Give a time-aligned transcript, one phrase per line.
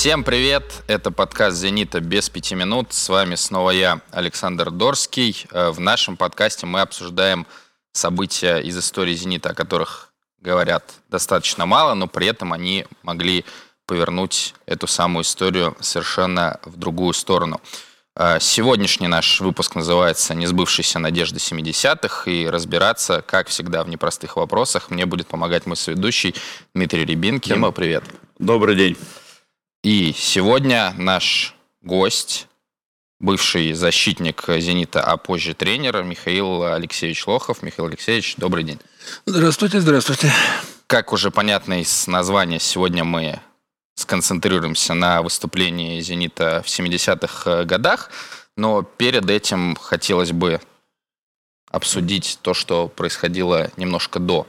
[0.00, 0.82] Всем привет!
[0.86, 2.94] Это подкаст «Зенита без пяти минут».
[2.94, 5.44] С вами снова я, Александр Дорский.
[5.50, 7.46] Э, в нашем подкасте мы обсуждаем
[7.92, 13.44] события из истории «Зенита», о которых говорят достаточно мало, но при этом они могли
[13.84, 17.60] повернуть эту самую историю совершенно в другую сторону.
[18.16, 24.88] Э, сегодняшний наш выпуск называется «Несбывшиеся надежды 70-х», и разбираться, как всегда, в непростых вопросах
[24.88, 26.34] мне будет помогать мой соведущий
[26.74, 27.56] Дмитрий Рябинкин.
[27.56, 28.04] Дима, привет.
[28.38, 28.96] Добрый день.
[29.82, 32.48] И сегодня наш гость,
[33.18, 37.62] бывший защитник «Зенита», а позже тренер Михаил Алексеевич Лохов.
[37.62, 38.78] Михаил Алексеевич, добрый день.
[39.24, 40.30] Здравствуйте, здравствуйте.
[40.86, 43.40] Как уже понятно из названия, сегодня мы
[43.94, 48.10] сконцентрируемся на выступлении «Зенита» в 70-х годах,
[48.58, 50.60] но перед этим хотелось бы
[51.70, 54.46] обсудить то, что происходило немножко до.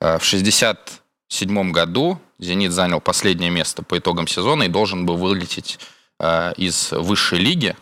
[0.00, 1.01] Э, в 60
[1.32, 5.78] 2007 году «Зенит» занял последнее место по итогам сезона и должен был вылететь
[6.20, 7.74] э, из высшей лиги.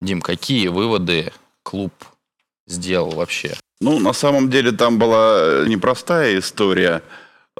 [0.00, 1.32] Дим, какие выводы
[1.64, 1.92] клуб
[2.68, 3.56] сделал вообще?
[3.80, 7.02] Ну, на самом деле там была э, непростая история.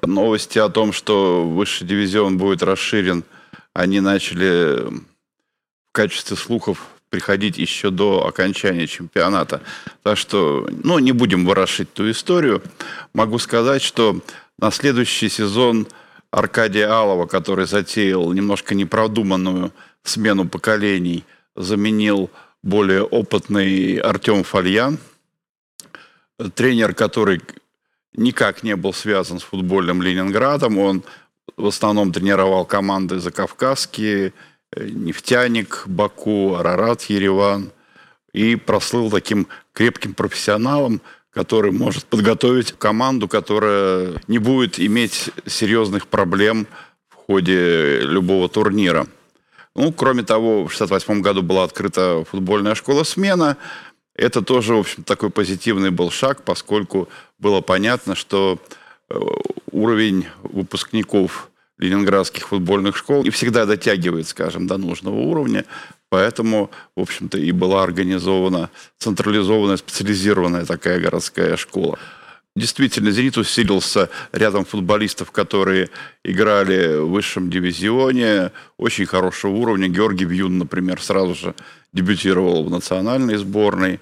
[0.02, 3.24] Новости о том, что высший дивизион будет расширен,
[3.72, 5.08] они начали эм,
[5.91, 9.62] в качестве слухов приходить еще до окончания чемпионата.
[10.02, 12.62] Так что, ну, не будем ворошить ту историю.
[13.12, 14.20] Могу сказать, что
[14.58, 15.86] на следующий сезон–
[16.34, 21.24] Аркадия Алова, который затеял немножко непродуманную смену поколений,
[21.55, 22.28] заменил
[22.60, 24.98] более опытный Артем Фальян,
[26.55, 27.41] тренер, который
[28.14, 30.78] никак не был связан с футбольным Ленинградом.
[30.78, 31.05] Он
[31.56, 34.32] в основном тренировал команды закавказские,
[34.77, 37.70] «Нефтяник», «Баку», «Арарат», «Ереван».
[38.32, 41.00] И прослыл таким крепким профессионалом,
[41.34, 46.66] который может подготовить команду, которая не будет иметь серьезных проблем
[47.09, 49.06] в ходе любого турнира.
[49.75, 53.56] Ну, кроме того, в 1968 году была открыта футбольная школа «Смена».
[54.14, 57.09] Это тоже, в общем, такой позитивный был шаг, поскольку
[57.41, 58.60] было понятно, что
[59.10, 59.19] э,
[59.72, 65.64] уровень выпускников ленинградских футбольных школ не всегда дотягивает, скажем, до нужного уровня.
[66.14, 71.98] Поэтому, в общем-то, и была организована централизованная, специализированная такая городская школа.
[72.54, 75.91] Действительно, «Зенит» усилился рядом футболистов, которые
[76.22, 79.88] играли в высшем дивизионе, очень хорошего уровня.
[79.88, 81.56] Георгий Бьюн, например, сразу же
[81.92, 83.98] дебютировал в национальной сборной.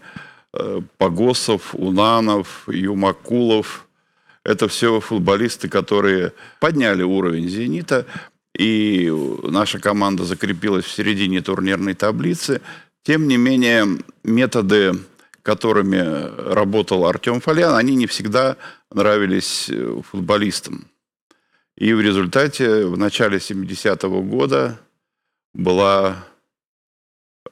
[0.53, 3.87] Э, Погосов, Унанов, Юмакулов–
[4.45, 8.05] это все футболисты, которые подняли уровень «Зенита»
[8.57, 9.11] и
[9.45, 12.61] наша команда закрепилась в середине турнирной таблицы.
[13.03, 13.87] Тем не менее,
[14.23, 14.93] методы,
[15.43, 18.57] которыми работал Артем Фалян, они не всегда
[18.91, 20.87] нравились э, футболистам.
[21.77, 24.79] И в результате в начале 70-го года
[25.55, 26.25] была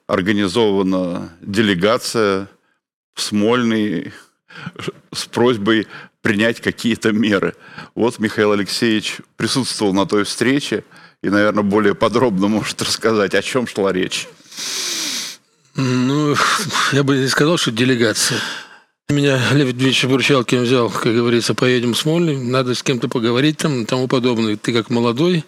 [0.06, 2.48] организована делегация
[3.14, 4.12] в Смольный
[5.12, 5.86] с просьбой
[6.22, 7.54] принять какие-то меры.
[7.94, 10.84] Вот Михаил Алексеевич присутствовал на той встрече
[11.22, 14.28] и, наверное, более подробно может рассказать, о чем шла речь.
[15.76, 16.34] Ну,
[16.92, 18.38] я бы не сказал, что делегация.
[19.10, 23.82] Меня Лев Дмитриевич Бурчалкин взял, как говорится, поедем в Смольный, надо с кем-то поговорить там
[23.82, 24.56] и тому подобное.
[24.56, 25.44] Ты как молодой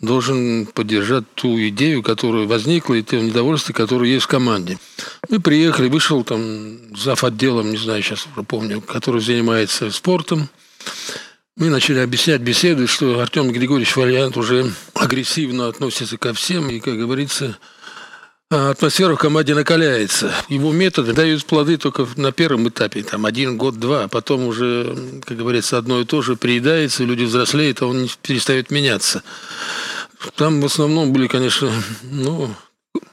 [0.00, 4.78] должен поддержать ту идею, которая возникла, и то недовольство, которое есть в команде.
[5.28, 7.22] Мы приехали, вышел там зав.
[7.22, 10.48] отделом, не знаю, сейчас уже помню, который занимается спортом.
[11.56, 16.96] Мы начали объяснять беседы, что Артем Григорьевич Валиант уже агрессивно относится ко всем, и, как
[16.96, 17.58] говорится,
[18.52, 20.30] а атмосфера в команде накаляется.
[20.48, 24.94] Его методы дают плоды только на первом этапе, там один год, два, а потом уже,
[25.24, 29.22] как говорится, одно и то же приедается, люди взрослеют, а он перестает меняться.
[30.36, 32.54] Там в основном были, конечно, ну,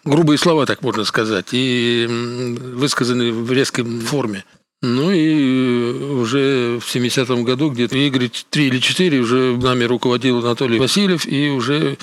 [0.03, 4.43] грубые слова, так можно сказать, и высказаны в резкой форме.
[4.81, 10.39] Ну и э, уже в 70-м году, где-то игры 3 или 4, уже нами руководил
[10.39, 11.97] Анатолий Васильев, и уже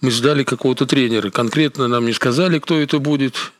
[0.00, 1.30] мы ждали какого-то тренера.
[1.30, 3.52] Конкретно нам не сказали, кто это будет.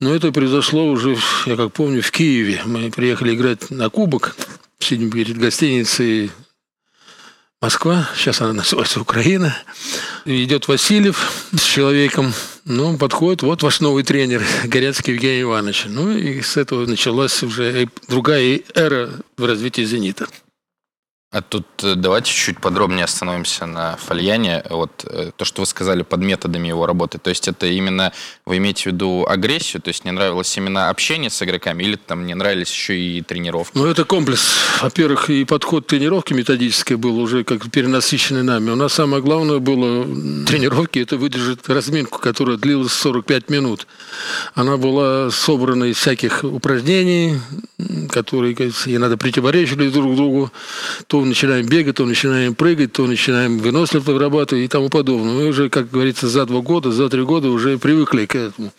[0.00, 1.16] Но это произошло уже,
[1.46, 2.62] я как помню, в Киеве.
[2.64, 4.36] Мы приехали играть на кубок,
[4.78, 6.30] сидим перед гостиницей
[7.62, 9.56] Москва, сейчас она называется Украина.
[10.24, 15.84] идет Васильев с человеком, ну, подходит, вот ваш новый тренер, Горецкий Евгений Иванович.
[15.86, 20.26] Ну, и с этого началась уже другая эра в развитии «Зенита».
[21.32, 24.62] А тут э, давайте чуть подробнее остановимся на Фальяне.
[24.68, 27.16] Вот э, то, что вы сказали под методами его работы.
[27.16, 28.12] То есть это именно,
[28.44, 32.26] вы имеете в виду агрессию, то есть не нравилось именно общение с игроками или там
[32.26, 33.72] не нравились еще и тренировки?
[33.78, 34.42] Ну, это комплекс.
[34.82, 38.68] Во-первых, и подход тренировки методический был уже как перенасыщенный нами.
[38.68, 40.04] У нас самое главное было
[40.44, 43.86] тренировки, это выдержать разминку, которая длилась 45 минут.
[44.52, 47.40] Она была собрана из всяких упражнений,
[48.10, 48.54] которые,
[48.84, 50.52] и надо противоречили друг другу.
[51.06, 55.32] То начинаем бегать, то начинаем прыгать, то начинаем выносливость вырабатывать и тому подобное.
[55.32, 58.72] Мы уже, как говорится, за два года, за три года уже привыкли к этому.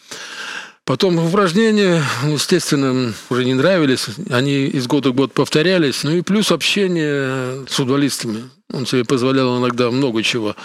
[0.86, 4.08] Потом упражнения, естественно, уже не нравились.
[4.30, 6.04] Они из года в год повторялись.
[6.04, 8.50] Ну и плюс общение с футболистами.
[8.72, 10.58] Он себе позволял иногда много чего.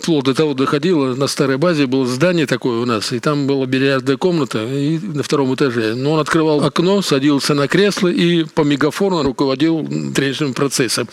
[0.00, 3.66] Вплоть до того доходило, на старой базе было здание такое у нас, и там была
[3.66, 5.94] бильярдная комната и на втором этаже.
[5.94, 11.08] Но он открывал окно, садился на кресло и по мегафону руководил тренировочным процессом.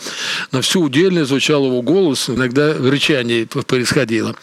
[0.52, 4.34] На всю удельно звучал его голос, иногда рычание происходило.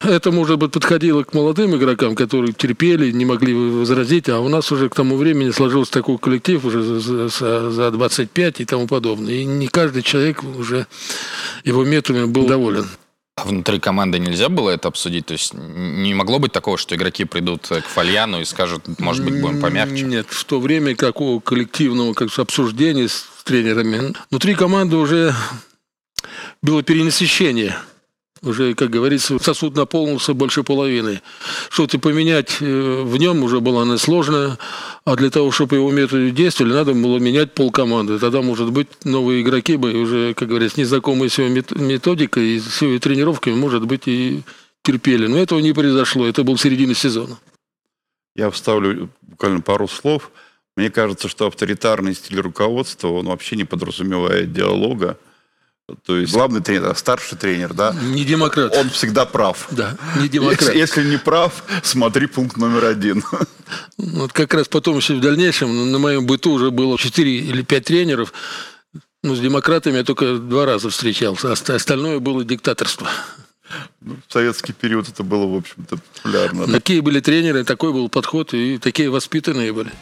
[0.00, 4.70] Это, может быть, подходило к молодым игрокам, которые терпели, не могли возразить, а у нас
[4.70, 9.32] уже к тому времени сложился такой коллектив уже за, за 25 и тому подобное.
[9.32, 10.86] И не каждый человек уже
[11.64, 12.86] его методами был доволен.
[13.36, 15.26] А внутри команды нельзя было это обсудить?
[15.26, 19.40] То есть не могло быть такого, что игроки придут к Фальяну и скажут, может быть,
[19.40, 20.04] будем помягче?
[20.04, 25.34] Нет, в то время какого коллективного как обсуждения с тренерами внутри команды уже
[26.62, 27.76] было перенасыщение–
[28.44, 31.20] уже, как говорится, сосуд наполнился больше половины.
[31.70, 34.58] Что-то поменять э, в нем уже было несложно,
[35.04, 38.18] а для того, чтобы его методы действовали, надо было менять полкоманды.
[38.18, 42.82] Тогда, может быть, новые игроки бы уже, как говорится, незнакомые с его методикой и с
[42.82, 44.42] его тренировками, может быть, и
[44.82, 45.26] терпели.
[45.26, 46.26] Но этого не произошло.
[46.26, 47.38] Это был середина сезона.
[48.36, 50.30] Я вставлю буквально пару слов.
[50.76, 55.18] Мне кажется, что авторитарный стиль руководства, он вообще не подразумевает диалога.
[56.06, 57.94] То есть главный тренер, старший тренер, да?
[58.02, 58.74] Не демократ.
[58.74, 59.66] Он всегда прав.
[59.70, 60.74] Да, не демократ.
[60.74, 63.22] Если, если не прав, смотри пункт номер один.
[63.98, 67.84] Вот как раз потом еще в дальнейшем на моем быту уже было 4 или 5
[67.84, 68.32] тренеров.
[69.22, 73.08] Ну, с демократами я только два раза встречался, а остальное было диктаторство.
[74.00, 76.66] Ну, в советский период это было, в общем-то, популярно.
[76.66, 79.92] Такие были тренеры, такой был подход, и такие воспитанные были.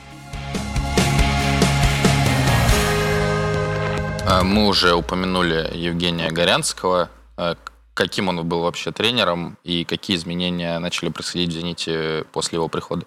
[4.45, 7.11] Мы уже упомянули Евгения Горянского.
[7.37, 7.57] А,
[7.95, 13.05] каким он был вообще тренером и какие изменения начали происходить в «Зените» после его прихода?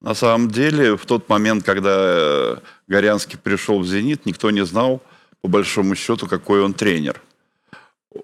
[0.00, 2.56] На самом деле, в тот момент, когда э,
[2.88, 5.02] Горянский пришел в «Зенит», никто не знал,
[5.40, 7.22] по большому счету, какой он тренер.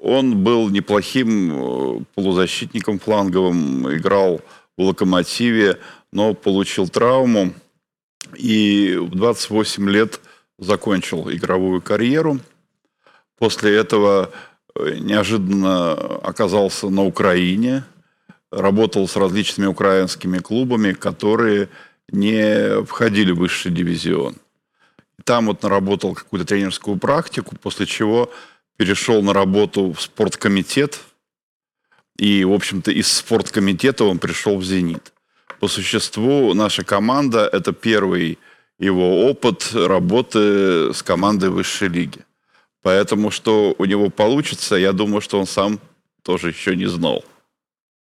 [0.02, 4.40] Он был неплохим э, полузащитником фланговым, играл
[4.76, 5.78] в «Локомотиве»,
[6.12, 7.54] но получил травму.
[8.36, 10.20] И в 28 лет–
[10.60, 12.38] закончил игровую карьеру.
[13.38, 14.30] После этого
[14.74, 17.84] э, неожиданно оказался на Украине,
[18.52, 21.68] работал с различными украинскими клубами, которые
[22.12, 24.36] не входили в высший дивизион.
[25.24, 28.30] Там вот наработал какую-то тренерскую практику, после чего
[28.76, 31.00] перешел на работу в спорткомитет.
[32.16, 35.12] И, в общем-то, из спорткомитета он пришел в «Зенит».
[35.58, 38.38] По существу наша команда– это первый
[38.80, 42.20] его опыт работы с командой высшей лиги.
[42.82, 45.78] Поэтому, что у него получится, я думаю, что он сам
[46.22, 47.22] тоже еще не знал.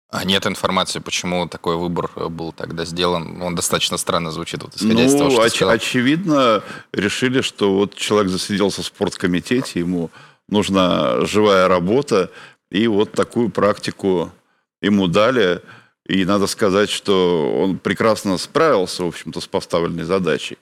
[0.08, 3.40] А нет информации, почему такой выбор был тогда сделан?
[3.42, 7.94] Он достаточно странно звучит, вот, исходя ну, из того, что оч- очевидно, решили, что вот
[7.94, 10.10] человек засиделся в спорткомитете, ему
[10.48, 12.30] нужна живая работа,
[12.70, 14.32] и вот такую практику
[14.80, 15.62] ему дали.
[16.06, 20.58] И надо сказать, что он прекрасно справился, в общем-то, с поставленной задачей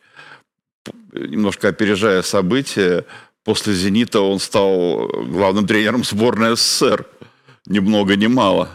[1.13, 3.05] немножко опережая события,
[3.45, 7.07] после «Зенита» он стал главным тренером сборной СССР.
[7.67, 8.69] Ни много ни мало.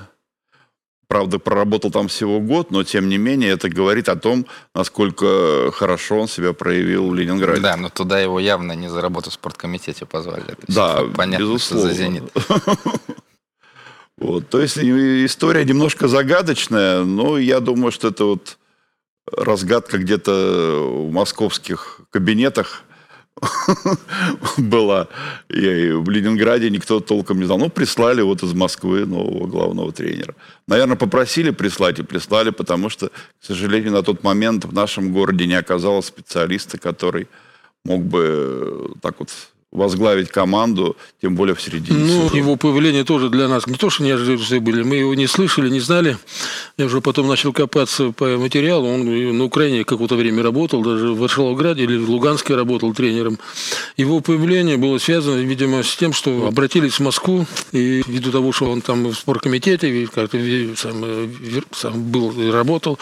[1.07, 6.21] Правда, проработал там всего год, но тем не менее это говорит о том, насколько хорошо
[6.21, 7.61] он себя проявил в Ленинграде.
[7.61, 10.41] Да, но туда его явно не за работу в спорткомитете позвали.
[10.41, 11.89] То да, понятно, безусловно.
[11.89, 12.23] что за «Зенит».
[14.17, 18.57] Вот, то есть история немножко загадочная, но я думаю, что это вот
[19.31, 22.83] разгадка где-то в московских кабинетах
[24.57, 25.07] была.
[25.49, 27.57] И в Ленинграде никто толком не знал.
[27.57, 30.35] Ну, прислали вот из Москвы нового главного тренера.
[30.67, 35.47] Наверное, попросили прислать и прислали, потому что, к сожалению, на тот момент в нашем городе
[35.47, 37.27] не оказалось специалиста, который
[37.85, 39.29] мог бы так вот
[39.73, 42.37] возглавить команду, тем более в середине Ну, сезона.
[42.37, 44.83] его появление тоже для нас не то, что неожиданные были.
[44.83, 46.17] Мы его не слышали, не знали.
[46.77, 48.87] Я уже потом начал копаться по материалу.
[48.87, 53.39] Он на Украине какое-то время работал, даже в Варшавограде или в Луганске работал тренером.
[53.97, 58.69] Его появление было связано, видимо, с тем, что обратились в Москву, и ввиду того, что
[58.69, 60.37] он там в спорткомитете как-то
[60.77, 61.27] сам, э,
[61.75, 62.99] сам был и работал,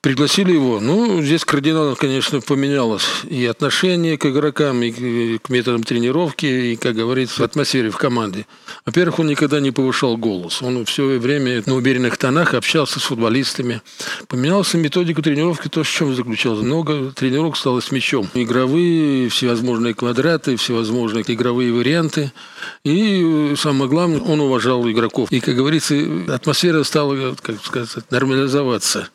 [0.00, 0.78] Пригласили его.
[0.78, 6.94] Ну, здесь кардинально, конечно, поменялось и отношение к игрокам, и к- методам тренировки, и, как
[6.94, 8.46] говорится, атмосфере в команде.
[8.86, 10.62] Во-первых, он никогда не повышал голос.
[10.62, 13.82] Он все время на уверенных тонах общался с футболистами.
[14.28, 16.62] Поменялась и методика тренировки, то, в чем заключалось.
[16.62, 18.28] Много тренировок стало с мячом.
[18.34, 22.30] Игровые, всевозможные квадраты, всевозможные игровые варианты.
[22.84, 25.32] И самое главное, он уважал игроков.
[25.32, 25.96] И, как говорится,
[26.28, 29.08] атмосфера стала, как сказать, нормализоваться.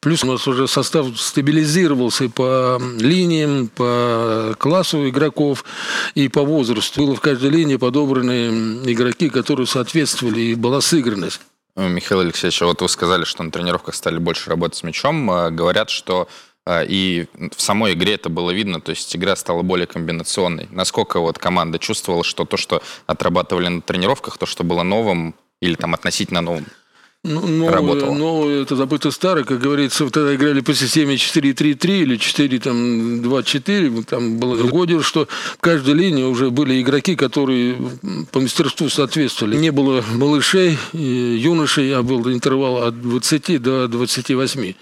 [0.00, 5.64] Плюс у нас уже состав стабилизировался по линиям, по классу игроков
[6.14, 7.00] и по возрасту.
[7.04, 11.40] Было в каждой линии подобраны игроки, которые соответствовали, и была сыгранность.
[11.76, 15.30] Э, Михаил Алексеевич, вот вы сказали, что на тренировках стали больше работать с мячом.
[15.30, 16.28] Э, Говорят, что
[16.66, 17.26] э, и
[17.56, 20.68] в самой игре это было видно, то есть игра стала более комбинационной.
[20.70, 25.74] Насколько вот команда чувствовала, что то, что отрабатывали на тренировках, то, что было новым или
[25.74, 26.66] там относительно новым,
[27.24, 28.14] Ну, новое, Работало.
[28.14, 34.38] новое, это забыто старое, как говорится, тогда играли по системе 4-3-3 или 4-2-4, вот там
[34.38, 37.76] было другое дело, что в каждой линии уже были игроки, которые
[38.32, 39.56] по мастерству соответствовали.
[39.56, 44.74] Не было малышей, и юношей, а был интервал от 20 до 28.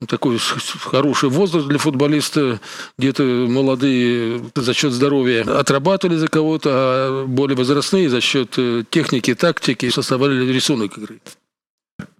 [0.00, 2.60] Ну, Такой хороший возраст для футболиста,
[2.96, 9.34] где-то молодые за счет здоровья отрабатывали за кого-то, а более возрастные за счет э, техники,
[9.34, 11.20] тактики составляли рисунок игры.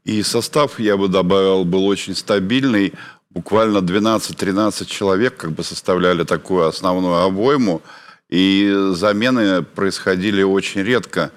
[0.04, 2.92] И состав, я бы добавил, был очень стабильный.
[3.30, 7.82] Буквально 12-13 человек как бы составляли такую основную обойму.
[8.28, 11.30] И замены происходили очень редко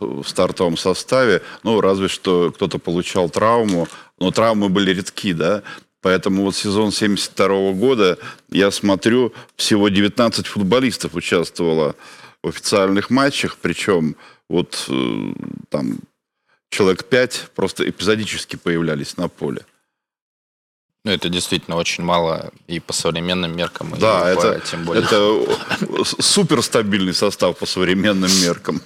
[0.00, 1.42] в стартовом составе.
[1.62, 3.88] Ну, разве что кто-то получал травму.
[4.18, 5.62] Но травмы были редки, да.
[6.00, 8.18] Поэтому вот сезон 72 года,
[8.50, 11.96] я смотрю, всего 19 футболистов участвовало
[12.42, 13.56] в официальных матчах.
[13.60, 14.16] Причем
[14.48, 15.32] вот э,
[15.68, 15.98] там
[16.70, 19.64] человек пять просто эпизодически появлялись на поле.
[21.04, 25.04] ну, это действительно очень мало и по современным меркам, и Да, по- это, тем более.
[25.04, 28.80] это суперстабильный состав по современным меркам.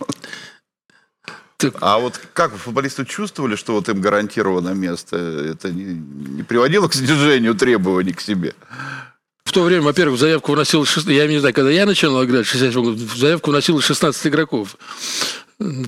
[1.57, 5.17] Так- А вот как футболисты чувствовали, что вот им гарантировано место?
[5.17, 5.85] Это не,
[6.37, 8.55] не приводило к снижению требований к себе?
[9.45, 12.47] В то время, во-первых, в заявку вносилось, шест- я не знаю, когда я начинал играть,
[12.47, 14.77] в 67 году, в заявку вносилось 16 игроков.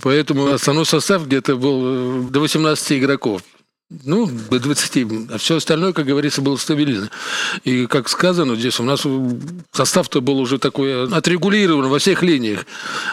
[0.03, 3.43] Поэтому основной состав где-то был э, до 18 игроков.
[4.03, 5.31] Ну, до 20.
[5.31, 7.11] А все остальное, как говорится, было стабильно.
[7.65, 9.31] И, как сказано, здесь у нас э,
[9.73, 12.65] состав-то был уже такой отрегулирован во всех линиях.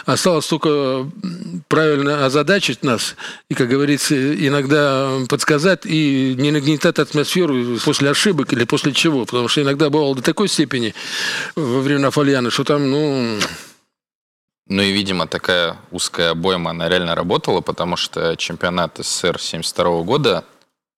[0.06, 1.08] Осталось только
[1.68, 3.16] правильно озадачить нас
[3.48, 9.24] и, как говорится, иногда подсказать и не нагнетать атмосферу после ошибок или после чего.
[9.24, 10.94] Потому что иногда бывало до такой степени
[11.54, 13.38] во времена Фольяна, что там, ну,
[14.72, 20.44] Ну и, видимо, такая узкая обойма, она реально работала, потому что чемпионат СССР 72 года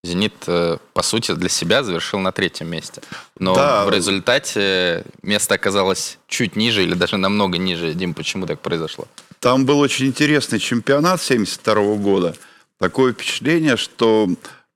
[0.04, 3.02] «Зенит», э, по сути, для себя завершил на третьем месте.
[3.36, 3.84] Но Да.
[3.84, 7.94] в результате место оказалось чуть ниже или даже намного ниже.
[7.94, 9.08] Дим, почему так произошло?
[9.40, 12.36] Там был очень интересный чемпионат 72 года.
[12.78, 14.28] Такое впечатление, что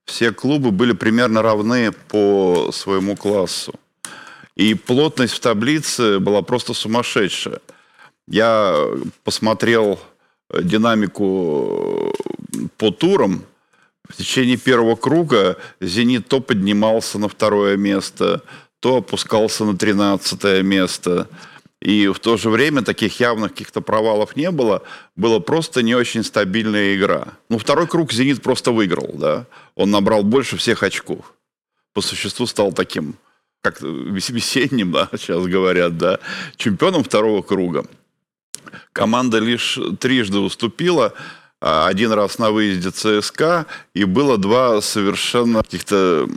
[0.05, 3.73] все клубы были примерно равны по своему классу.
[4.57, 7.61] И плотность в таблице была просто сумасшедшая.
[8.29, 8.87] Я
[9.23, 9.99] посмотрел
[10.51, 12.13] э, динамику
[12.53, 13.43] э, по турам.
[14.07, 18.43] В течение первого круга «Зенит» то поднимался на второе место,
[18.79, 21.27] то опускался на тринадцатое место.
[21.81, 24.83] И в то же время таких явных каких-то провалов не было.
[25.15, 27.29] Была просто не очень стабильная игра.
[27.49, 29.47] Ну, второй круг «Зенит» просто выиграл, да.
[29.73, 31.33] Он набрал больше всех очков.
[31.93, 33.15] По существу стал таким,
[33.63, 36.19] как вес- весенним, да, сейчас говорят, да,
[36.57, 37.85] чемпионом второго круга.
[38.93, 41.13] Команда лишь трижды уступила.
[41.61, 46.27] а, Один раз на выезде ЦСКА, и было два совершенно каких-то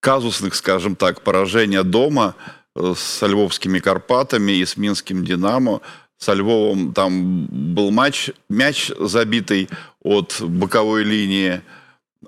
[0.00, 2.34] казусных, скажем так, поражения дома
[2.76, 5.80] э, с Львовскими Карпатами и с Минским Динамо.
[6.18, 9.68] Со Львовом там был матч, мяч забитый
[10.02, 11.62] от боковой линии,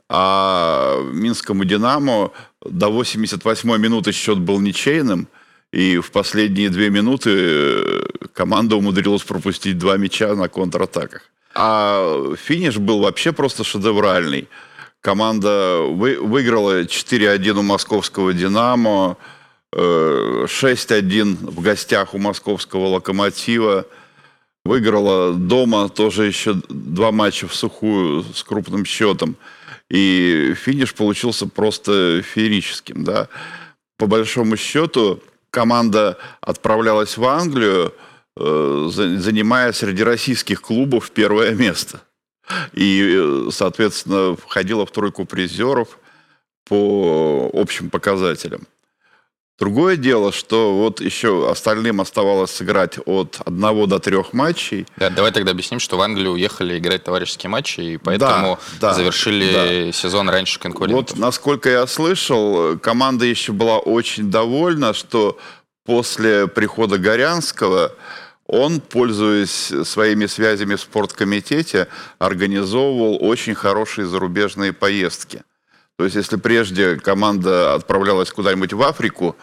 [0.09, 2.33] а Минскому Динамо
[2.65, 5.29] до 88 минуты счет был ничейным,
[5.73, 11.23] и в последние две минуты э, команда умудрилась пропустить два мяча на контратаках.
[11.55, 14.49] А финиш был вообще просто шедевральный.
[15.01, 19.17] Команда вы- выиграла 4-1 у московского «Динамо»,
[19.73, 23.87] 6-1 в гостях у московского «Локомотива».
[24.65, 29.37] Выиграла дома тоже еще два матча в сухую с крупным счетом.
[29.89, 33.05] И финиш получился просто феерическим.
[33.05, 33.29] Да?
[33.97, 35.21] По большому счету
[35.57, 37.95] команда отправлялась в Англию,
[38.37, 42.03] э, занимая среди российских клубов первое место.
[42.75, 45.99] И, э, соответственно, входила в тройку призеров
[46.69, 48.67] по общим показателям.
[49.59, 54.87] Другое дело, что вот еще остальным оставалось сыграть от одного до трех матчей.
[54.99, 58.95] Да, давай тогда объясним, что в Англию уехали играть товарищеские матчи, и поэтому да, да,
[58.95, 59.93] завершили да.
[59.93, 61.17] сезон раньше конкурентов.
[61.17, 65.39] Вот, насколько я слышал, команда еще была очень довольна, что
[65.87, 67.93] после прихода Горянского
[68.47, 75.43] он, пользуясь своими связями в спорткомитете, организовывал очень хорошие зарубежные поездки.
[75.99, 79.37] То есть, если прежде команда отправлялась куда-нибудь в Африку,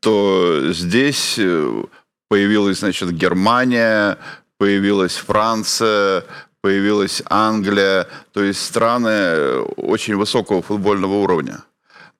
[0.00, 1.84] то здесь э,
[2.28, 4.18] появилась, значит, Германия,
[4.58, 6.24] появилась Франция,
[6.60, 11.64] появилась Англия, то есть страны э, очень высокого футбольного уровня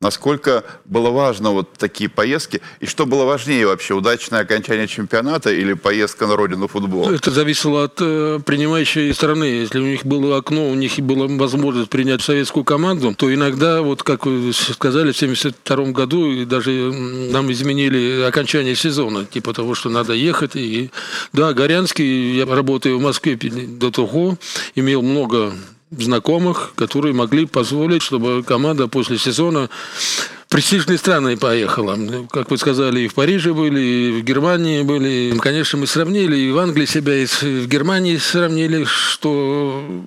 [0.00, 5.72] насколько было важно вот такие поездки, и что было важнее вообще, удачное окончание чемпионата или
[5.72, 7.12] поездка на родину футбола?
[7.12, 9.44] Это зависело от э, принимающей страны.
[9.44, 14.02] Если у них было окно, у них была возможность принять советскую команду, то иногда, вот
[14.02, 19.88] как вы сказали, в 1972 году и даже нам изменили окончание сезона, типа того, что
[19.88, 20.56] надо ехать.
[20.56, 20.90] И,
[21.32, 24.36] да, Горянский, я работаю в Москве до того,
[24.74, 25.52] имел много
[25.90, 29.68] знакомых, которые могли позволить, чтобы команда после сезона
[30.48, 31.98] престижные страны поехала.
[32.30, 35.36] Как вы сказали, и в Париже были, и в Германии были.
[35.38, 40.04] Конечно, мы сравнили, и в Англии себя, и в Германии сравнили, что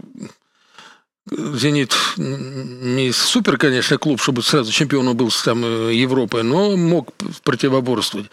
[1.32, 8.28] «Зенит» не супер, конечно, клуб, чтобы сразу чемпионом был там э, Европы, но мог противоборствовать.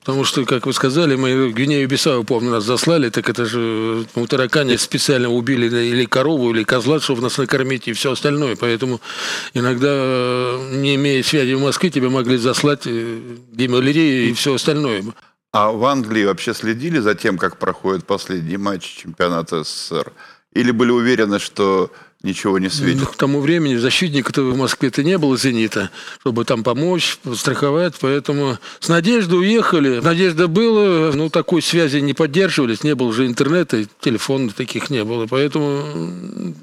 [0.00, 4.26] Потому что, как вы сказали, мы Гвинею Бисау, помню, нас заслали, так это же у
[4.26, 8.56] таракане специально убили или корову, или козла, чтобы нас накормить, и все остальное.
[8.56, 9.00] Поэтому
[9.54, 15.04] иногда, э, не имея связи в Москве, тебя могли заслать демолерии э, и все остальное.
[15.52, 20.12] А в Англии вообще следили за тем, как проходит последний матч чемпионата СССР?
[20.52, 21.90] Или были уверены, что
[22.22, 23.08] ничего не светит.
[23.08, 28.88] К тому времени защитника-то в Москве-то не было «Зенита», чтобы там помочь, страховать, поэтому с
[28.88, 30.00] надеждой уехали.
[30.00, 35.26] Надежда была, но такой связи не поддерживались, не было же интернета, телефонов таких не было,
[35.26, 35.86] поэтому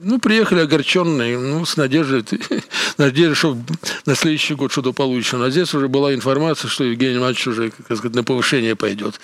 [0.03, 2.23] ну, приехали огорченные, ну, с надеждой,
[2.97, 3.57] надежда, что
[4.05, 5.43] на следующий год что-то получится.
[5.43, 9.19] А здесь уже была информация, что Евгений Иванович уже, как сказать, на повышение пойдет.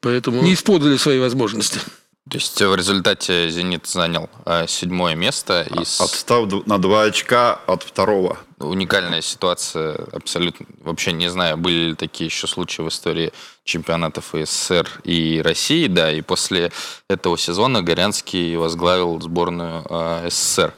[0.00, 1.80] Поэтому не использовали свои возможности.
[2.28, 5.62] То есть в результате «Зенит» занял э, седьмое место.
[5.62, 8.38] И Отстав на два очка от второго.
[8.58, 10.66] Уникальная ситуация, абсолютно.
[10.80, 13.32] Вообще не знаю, были ли такие еще случаи в истории
[13.64, 15.86] чемпионатов СССР и России.
[15.86, 16.70] Да, и после
[17.08, 20.74] этого сезона Горянский возглавил сборную э, СССР.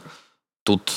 [0.62, 0.92] Тут,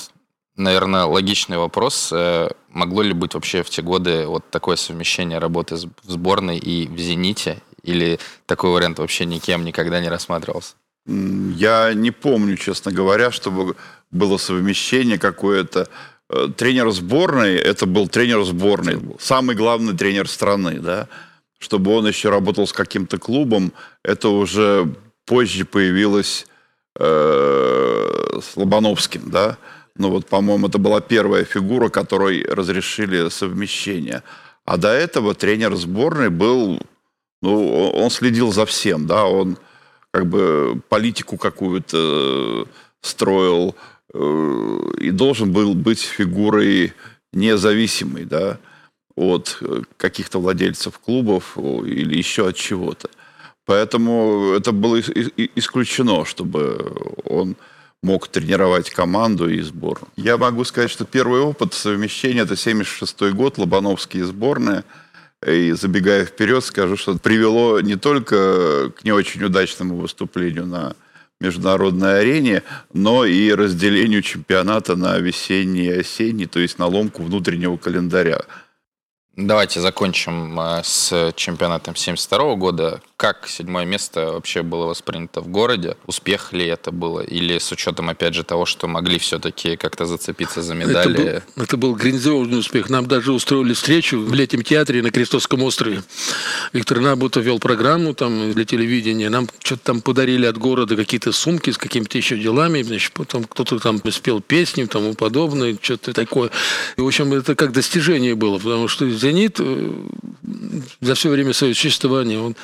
[0.55, 2.11] наверное, логичный вопрос.
[2.13, 6.87] Э, могло ли быть вообще в те годы вот такое совмещение работы в сборной и
[6.87, 7.61] в «Зените»?
[7.85, 10.75] Или такой вариант вообще никем никогда не рассматривался?
[11.05, 13.75] Я не помню, честно говоря, чтобы
[14.11, 15.87] было совмещение какое-то.
[16.29, 21.07] Э, тренер сборной, это был тренер сборной, самый главный тренер страны, да.
[21.59, 23.71] Чтобы он еще работал с каким-то клубом,
[24.03, 24.93] это уже
[25.25, 26.47] позже появилось
[26.99, 29.57] э, с Лобановским, да.
[29.95, 34.23] Ну вот, по-моему, это была первая фигура, которой разрешили совмещение.
[34.65, 36.81] А до этого тренер сборной был
[37.45, 39.57] ну, он следил за всем, да, он
[40.09, 42.67] как бы политику какую-то
[43.01, 43.75] строил
[44.13, 46.93] э, и должен был быть фигурой
[47.33, 48.57] независимой, да,
[49.15, 49.61] от
[49.97, 53.09] каких-то владельцев клубов или еще от чего-то.
[53.65, 56.93] Поэтому это было исключено, чтобы
[57.25, 57.55] он
[58.01, 60.09] мог тренировать команду и сборную.
[60.15, 64.83] Я могу сказать, что первый опыт совмещения– это 76 год, Лобановские сборные–
[65.45, 70.95] и забегая вперед, скажу, что привело не только к не очень удачному выступлению на
[71.39, 77.77] международной арене, но и разделению чемпионата на весенний и осенний, то есть на ломку внутреннего
[77.77, 78.41] календаря.
[79.37, 83.01] Давайте закончим э, с чемпионатом 72 года.
[83.17, 85.97] Как седьмое место вообще было воспринято в городе?
[86.05, 87.19] Успех ли это было?
[87.19, 91.13] Или с учетом, опять же, того, что могли все-таки как-то зацепиться за медали?
[91.13, 92.89] Это был, это был грандиозный успех.
[92.89, 96.01] Нам даже устроили встречу в летнем театре на Крестовском острове.
[96.71, 99.29] Виктор Набутов вел программу там для телевидения.
[99.29, 102.83] Нам что-то там подарили от города какие-то сумки с какими-то еще делами.
[102.83, 106.51] Значит, потом кто-то там спел песни и тому подобное, что-то такое.
[106.95, 109.91] И, в общем, это как достижение было, потому что «Зенит» э,
[111.01, 112.39] за все время своего существования.
[112.39, 112.55] Он,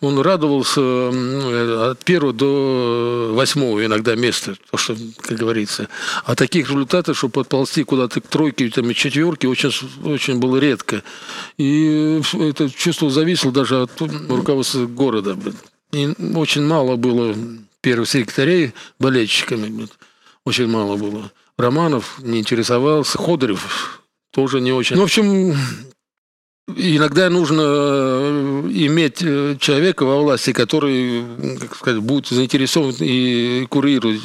[0.00, 5.88] он радовался от первого до восьмого иногда места, то, что, как говорится.
[6.24, 9.70] А таких результатов, чтобы подползти куда-то к тройке там, и четверке, очень,
[10.04, 11.02] очень было редко.
[11.56, 15.38] И это чувство зависело даже от руководства города.
[15.92, 17.34] И очень мало было
[17.80, 19.88] первых секретарей болельщиками.
[20.44, 21.30] Очень мало было.
[21.56, 24.96] Романов не интересовался, Ходорев тоже не очень.
[24.96, 25.56] Ну, в общем,
[26.76, 31.24] иногда нужно э, иметь э, человека во власти, который,
[31.60, 34.20] как сказать, будет заинтересован и курирует.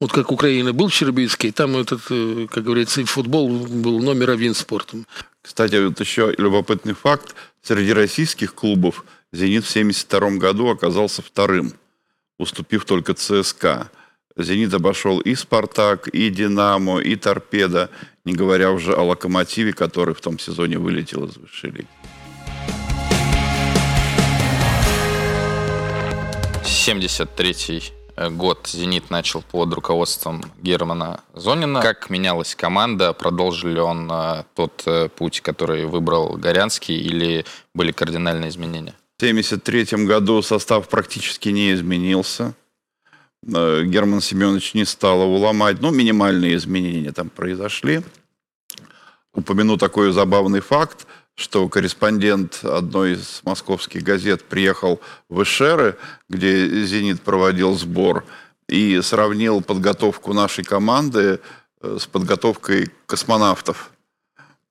[0.00, 5.06] Вот как Украина был Щербицкий, там этот, э, как говорится, футбол был номер один спортом.
[5.42, 7.34] Кстати, вот еще любопытный факт.
[7.62, 11.72] Среди российских клубов «Зенит» в 1972 году оказался вторым,
[12.38, 13.90] уступив только ЦСКА.
[14.36, 17.90] «Зенит» обошел и «Спартак», и «Динамо», и «Торпедо»,
[18.28, 21.88] не говоря уже о «Локомотиве», который в том сезоне вылетел из высшей лиги.
[26.62, 27.92] 73
[28.32, 31.80] год «Зенит» начал под руководством Германа Зонина.
[31.80, 33.14] Как менялась команда?
[33.14, 38.94] Продолжил ли он э, тот э, путь, который выбрал Горянский, или были кардинальные изменения?
[39.16, 42.54] В 1973 году состав практически не изменился.
[43.46, 45.80] Э, Герман Семенович не стал его ломать.
[45.80, 48.02] Ну, минимальные изменения там произошли.
[49.32, 55.96] Упомяну такой забавный факт, что корреспондент одной из московских газет приехал в Эшеры,
[56.28, 58.24] где «Зенит» проводил сбор,
[58.68, 61.40] и сравнил подготовку нашей команды
[61.80, 63.92] э, с подготовкой космонавтов.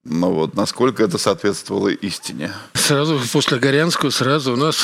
[0.09, 2.53] Ну вот, насколько это соответствовало истине?
[2.73, 4.77] Сразу после Горянского, сразу у нас,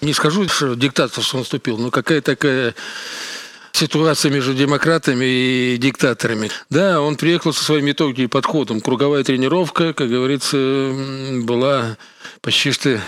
[0.00, 2.74] не скажу, что диктаторство наступил, но какая такая
[3.72, 6.50] ситуация между демократами и диктаторами.
[6.70, 8.80] Да, он приехал со своей методикой и подходом.
[8.80, 10.56] Круговая тренировка, как говорится,
[11.42, 11.98] была
[12.40, 13.00] почти что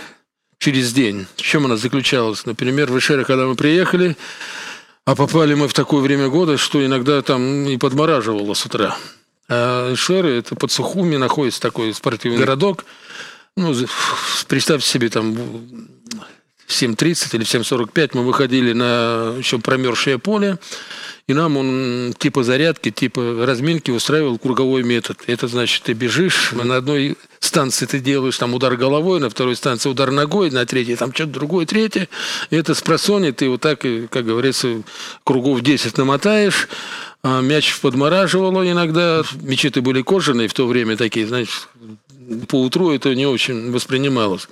[0.59, 1.27] через день.
[1.37, 2.45] В чем она заключалась?
[2.45, 4.17] Например, в Ишере, когда мы приехали,
[5.07, 8.97] а попали мы в такое время года, что иногда там и подмораживало с утра.
[9.49, 12.85] А Ишеры, это под Сухуми находится такой спортивный городок.
[13.57, 13.75] Ну,
[14.49, 15.35] представьте себе, там
[16.69, 20.59] 7.30 или 7.45 мы выходили на еще промерзшее поле,
[21.27, 25.19] и нам он типа зарядки, типа разминки устраивал круговой метод.
[25.27, 29.89] Это значит, ты бежишь, на одной станции ты делаешь там удар головой, на второй станции
[29.89, 32.09] удар ногой, на третьей там что-то другое, третье.
[32.51, 34.83] И это с просони ты вот так, как говорится,
[35.25, 36.69] кругов 10 намотаешь,
[37.23, 39.23] а мяч подмораживало иногда.
[39.41, 41.69] Мечеты были кожаные в то время такие, значит,
[42.49, 44.49] по утру это не очень воспринималось.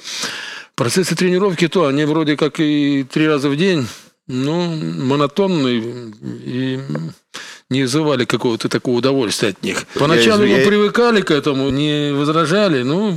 [0.75, 3.87] Процессы тренировки то, они вроде как и три раза в день,
[4.27, 6.13] но монотонные
[6.45, 6.81] и
[7.71, 9.87] не вызывали какого-то такого удовольствия от них.
[9.95, 13.17] Поначалу мы привыкали к этому, не возражали, ну,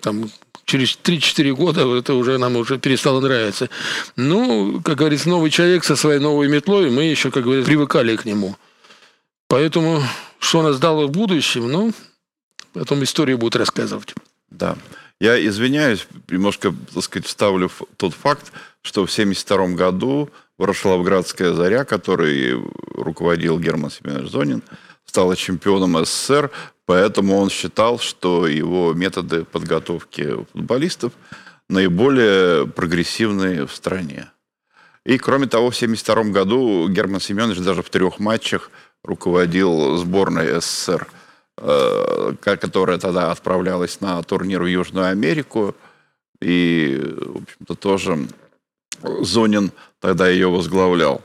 [0.00, 0.30] там,
[0.66, 3.70] через 3-4 года это уже нам уже перестало нравиться.
[4.16, 8.26] Ну, как говорится, новый человек со своей новой метлой, мы еще, как говорится, привыкали к
[8.26, 8.54] нему.
[9.48, 10.02] Поэтому,
[10.38, 11.92] что нас дало в будущем, ну,
[12.74, 14.14] потом история будет рассказывать.
[14.50, 14.76] Да.
[15.20, 22.60] Я извиняюсь, немножко, так сказать, вставлю тот факт, что в 1972 году Ворошиловградская «Заря», которой
[22.94, 24.62] руководил Герман Семенович Зонин,
[25.04, 26.50] стала чемпионом СССР,
[26.84, 31.12] поэтому он считал, что его методы подготовки футболистов
[31.68, 34.28] наиболее прогрессивные в стране.
[35.04, 38.70] И, кроме того, в 1972 году Герман Семенович даже в трех матчах
[39.02, 41.06] руководил сборной СССР–
[41.60, 45.74] Э, которая тогда отправлялась на турнир в Южную Америку.
[46.40, 48.28] И, в общем-то, тоже
[49.02, 51.22] Зонин тогда ее возглавлял.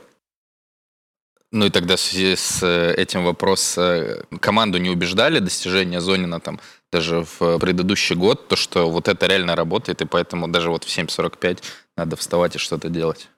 [1.52, 6.40] Ну и тогда в связи с э, этим вопрос, э, команду не убеждали достижения Зонина
[6.40, 6.58] там
[6.90, 10.88] даже в предыдущий год, то, что вот это реально работает, и поэтому даже вот в
[10.88, 11.62] 7.45
[11.96, 13.28] надо вставать и что-то делать?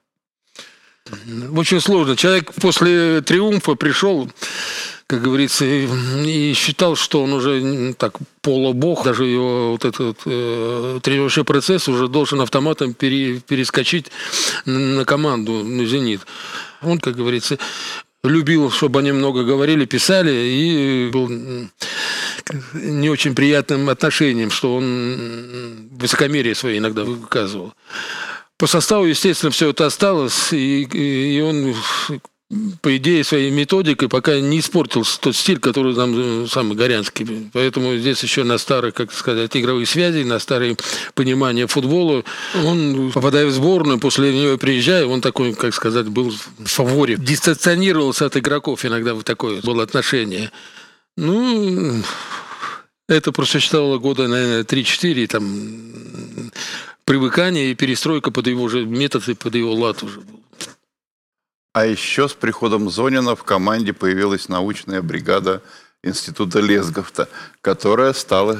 [1.52, 2.16] Очень сложно.
[2.16, 4.30] Человек после триумфа пришел
[5.06, 11.44] как говорится, и считал, что он уже так полубог, даже его вот этот э, тренировочный
[11.44, 14.10] процесс уже должен автоматом пере, перескочить
[14.64, 16.22] на команду, на «Зенит».
[16.82, 17.56] Он, как говорится,
[18.24, 21.28] любил, чтобы они много говорили, писали, и был
[22.72, 27.74] не очень приятным отношением, что он высокомерие свое иногда выказывал.
[28.58, 31.76] По составу, естественно, все это осталось, и, и он
[32.80, 37.50] по идее, своей методикой пока не испортил тот стиль, который там э, самый Горянский.
[37.52, 40.76] Поэтому здесь еще на старых, как сказать, игровых связей, на старые
[41.14, 42.22] понимания футбола,
[42.64, 47.16] он, попадая в сборную, после нее приезжая, он такой, как сказать, был в фаворе.
[47.18, 50.52] Дистанционировался от игроков иногда в такое было отношение.
[51.16, 52.00] Ну,
[53.08, 56.52] Это просуществовало года, наверное, 3-4, там
[57.04, 60.35] привыкание и перестройка под его же метод и под его лад уже был.
[61.76, 65.60] А еще с приходом Зонина в команде появилась научная бригада
[66.02, 67.28] Института Лесговта,
[67.60, 68.58] которая стала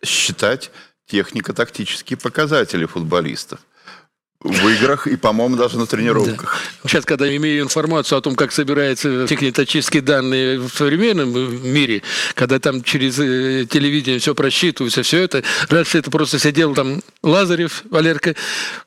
[0.00, 0.70] считать
[1.08, 3.58] технико-тактические показатели футболистов
[4.42, 6.60] в играх и, по-моему, даже на тренировках.
[6.82, 6.88] Да.
[6.88, 11.30] Сейчас, когда имею информацию о том, как собираются технические данные в современном
[11.66, 12.02] мире,
[12.34, 17.84] когда там через э, телевидение все просчитывается, все это, раньше это просто сидел там Лазарев,
[17.90, 18.34] Валерка,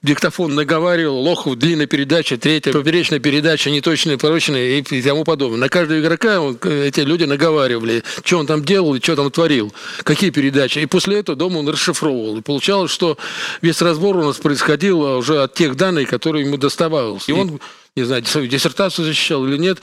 [0.02, 5.60] диктофон наговаривал, Лохов, длинная передача, третья, поперечная передача, неточная, порочная и тому подобное.
[5.60, 10.32] На каждого игрока эти люди наговаривали, что он там делал и что там творил, какие
[10.32, 10.80] передачи.
[10.80, 12.38] И после этого дома он расшифровывал.
[12.38, 13.18] И получалось, что
[13.62, 17.28] весь разбор у нас происходил уже от тех данных, которые ему доставалось.
[17.30, 17.60] И он,
[17.96, 19.80] не знаю, свою диссертацию защищал или нет,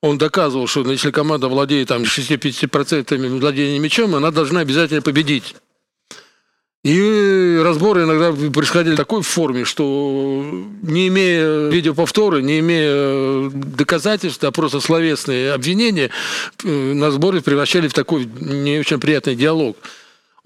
[0.00, 5.56] он доказывал, что если команда владеет там 65% владения мячом, она должна обязательно победить.
[6.84, 10.44] И разборы иногда происходили в такой форме, что
[10.82, 16.10] не имея видеоповтора, не имея доказательств, а просто словесные обвинения,
[16.62, 19.76] э, на сборе превращали в такой не очень приятный диалог.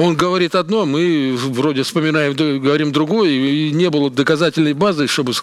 [0.00, 5.34] Он говорит одно, мы вроде вспоминаем, говорим другое, и не было доказательной базы, чтобы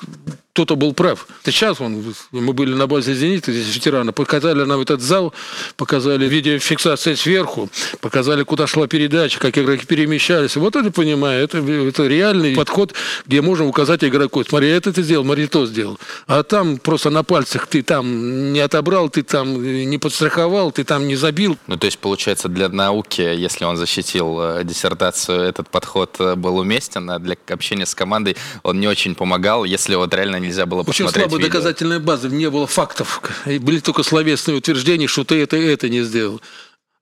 [0.58, 1.28] кто-то был прав.
[1.46, 5.32] Сейчас он, мы были на базе «Зенита», здесь ветераны, показали нам этот зал,
[5.76, 7.70] показали видеофиксации сверху,
[8.02, 10.56] показали, куда шла передача, как игроки перемещались.
[10.56, 12.96] Вот это понимаю, это, это реальный подход,
[13.28, 14.43] где можем указать игроку.
[14.43, 16.00] Смотри, это ты сделал, смотри, то сделал.
[16.26, 21.08] А там просто на пальцах ты там не отобрал, ты там не подстраховал, ты там
[21.08, 21.56] не забил.
[21.67, 26.58] Ну, то есть, получается, для науки, если он защитил э, диссертацию, этот подход э, был
[26.58, 30.82] уместен, а для общения с командой он не очень помогал, если вот реально нельзя было
[30.82, 31.54] Очень посмотреть слабая видео.
[31.54, 33.22] доказательная база, не было фактов.
[33.46, 36.42] Были только словесные утверждения, что ты это и это не сделал.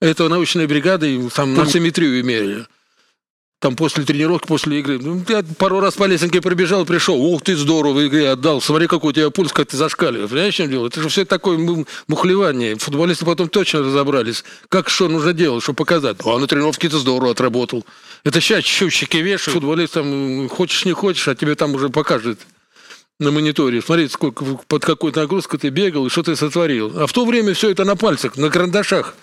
[0.01, 2.65] Это научная бригада, и там на симметрию имели.
[3.59, 4.99] Там после тренировки, после игры.
[4.99, 7.19] Ну, я пару раз по лесенке пробежал, пришел.
[7.19, 8.61] Ух ты, здорово, игре отдал.
[8.61, 10.29] Смотри, какой у тебя пульс, как ты зашкаливаешь.
[10.29, 10.87] Понимаешь, чем дело?
[10.87, 11.57] Это же все такое
[12.07, 12.75] мухлевание.
[12.75, 14.43] Футболисты потом точно разобрались.
[14.69, 16.17] Как что нужно делать, чтобы показать.
[16.25, 17.85] А на тренировке ты здорово отработал.
[18.23, 19.53] Это сейчас счетчики вешают.
[19.53, 22.39] Футболист там, хочешь не хочешь, а тебе там уже покажет
[23.19, 26.99] на мониторе, смотреть, сколько, под какой нагрузкой ты бегал и что ты сотворил.
[26.99, 29.15] А в то время все это на пальцах, на карандашах.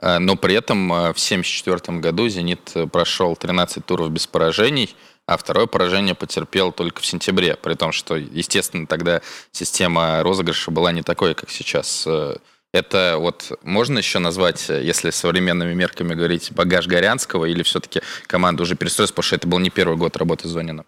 [0.00, 4.94] А, но при этом а, в 1974 году «Зенит» прошел 13 туров без поражений,
[5.26, 10.92] а второе поражение потерпел только в сентябре, при том, что, естественно, тогда система розыгрыша была
[10.92, 12.04] не такой, как сейчас.
[12.06, 12.36] Э,
[12.72, 18.74] это вот можно еще назвать, если современными мерками говорить, багаж Горянского, или все-таки команда уже
[18.74, 20.84] перестроилась, потому что это был не первый год работы с Зонином?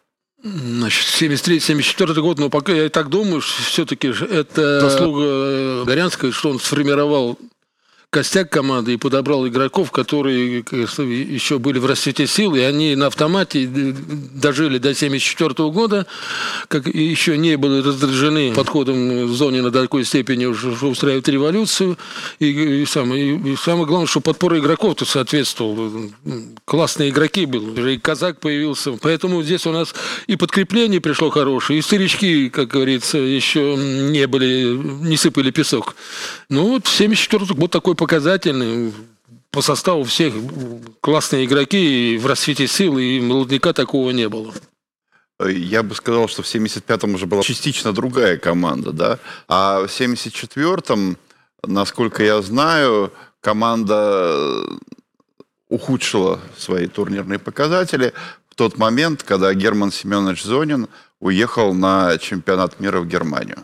[0.55, 5.85] Значит, 73-74 год, но пока я и так думаю, все-таки это заслуга.
[5.85, 7.39] Горянского, что он сформировал
[8.11, 13.67] костяк команды и подобрал игроков, которые еще были в расцвете сил, и они на автомате
[13.67, 16.07] дожили до 1974 года,
[16.69, 21.99] как еще не были раздражены подходом в зоне на такой степени уже устраивать революцию.
[22.39, 26.11] И, и, самое, и самое главное, что подпора игроков-то соответствовал.
[26.65, 28.93] Классные игроки были, и Казак появился.
[28.93, 29.95] Поэтому здесь у нас
[30.27, 35.97] и подкрепление пришло хорошее, и старички, как говорится, еще не были, не сыпали песок.
[36.49, 38.93] Ну вот 74 год такой показательный.
[39.51, 40.35] По составу всех
[41.01, 44.53] классные игроки, и в расцвете сил, и молодняка такого не было.
[45.41, 49.19] Я бы сказал, что в 75-м уже была частично другая команда, да.
[49.49, 51.17] А в 74-м,
[51.67, 54.63] насколько я знаю, команда
[55.69, 58.13] ухудшила свои турнирные показатели
[58.49, 60.89] в тот момент, когда Герман Семенович Зонин
[61.21, 63.59] уехал на чемпионат мира в Германию.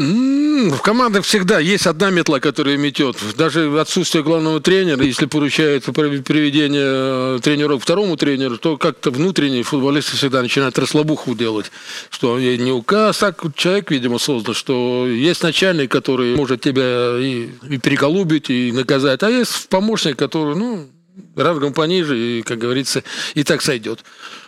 [0.00, 3.16] В командах всегда есть одна метла, которая метет.
[3.36, 10.16] Даже отсутствие главного тренера, если поручают приведение э, тренеров второму тренеру, то как-то внутренние футболисты
[10.16, 11.70] всегда начинают расслабуху делать.
[12.08, 17.76] Что не указ, так человек, видимо, создан, что есть начальник, который может тебя и, и
[17.76, 20.88] переголубить, и наказать, а есть помощник, который, ну,
[21.36, 24.02] рангом пониже, и, как говорится, и так сойдет.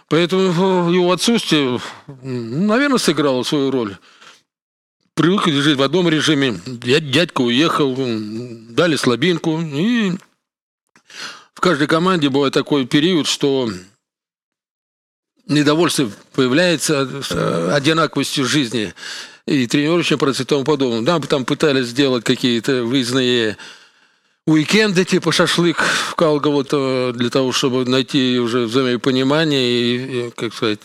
[0.08, 1.78] Поэтому его отсутствие,
[2.22, 3.96] наверное, сыграло свою роль
[5.14, 6.60] привык жить в одном режиме.
[6.66, 9.60] Дядька уехал, дали слабинку.
[9.60, 10.12] И
[11.54, 13.70] в каждой команде бывает такой период, что
[15.46, 18.94] недовольство появляется э, одинаковостью жизни
[19.46, 21.02] и тренировочный процесс и тому подобное.
[21.02, 23.56] Да, там пытались сделать какие-то выездные
[24.46, 30.80] уикенды, типа шашлык в Калгово, для того, чтобы найти уже взаимопонимание и, как сказать,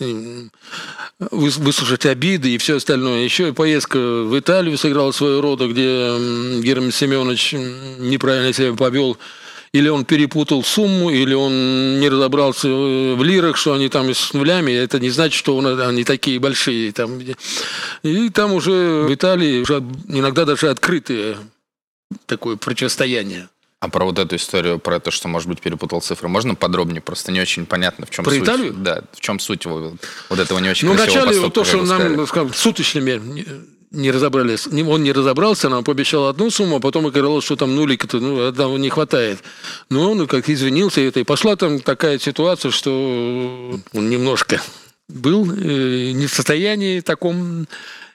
[1.31, 3.23] выслушать обиды и все остальное.
[3.23, 7.53] Еще и поездка в Италию сыграла свою роду, где Герман Семенович
[7.99, 9.17] неправильно себя повел
[9.73, 14.33] или он перепутал сумму, или он не разобрался э, в лирах, что они там с
[14.33, 14.71] нулями.
[14.71, 16.93] Это не значит, что они такие большие.
[18.03, 21.37] И там уже в Италии уже иногда даже открытые
[22.25, 23.49] такое противостояние.
[23.79, 26.99] А про вот эту историю, про то, что, может быть, перепутал цифры, можно подробнее?
[26.99, 28.43] Просто не очень понятно, в чем про суть.
[28.43, 28.73] Италию?
[28.73, 29.93] Да, в чем суть вот,
[30.29, 32.53] вот этого не очень Ну, красивого вначале поступка, то, что нам, сказали.
[32.53, 34.67] суточными не разобрались.
[34.67, 38.77] Он не разобрался, нам пообещал одну сумму, а потом оказалось, что там нулик-то ну, одного
[38.77, 39.39] не хватает.
[39.89, 41.19] Ну, он как извинился, и это.
[41.19, 44.61] И пошла там такая ситуация, что он немножко
[45.07, 47.67] был э, не в состоянии таком,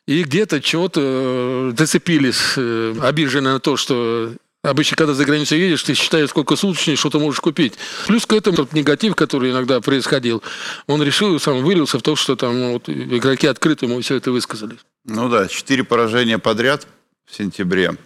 [0.07, 4.33] и где-то чего-то э, зацепились, э, обижены на то, что
[4.65, 7.75] Обычно, когда за границу едешь, ты считаешь, сколько суточней, что ты можешь купить.
[8.07, 10.41] Плюс к этому тот негатив, который иногда происходил,
[10.87, 14.31] он решил, сам вылился в то, что там ну, вот, игроки открыто ему все это
[14.31, 14.77] высказали.
[15.05, 16.87] Ну да, четыре поражения подряд
[17.27, 17.97] в сентябре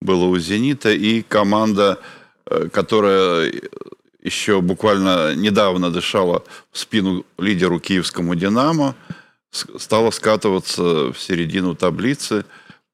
[0.00, 0.90] было у «Зенита».
[0.90, 2.00] И команда,
[2.46, 3.52] э, которая
[4.22, 8.94] еще буквально недавно дышала в спину лидеру киевскому «Динамо»,
[9.54, 12.44] стала скатываться в середину таблицы.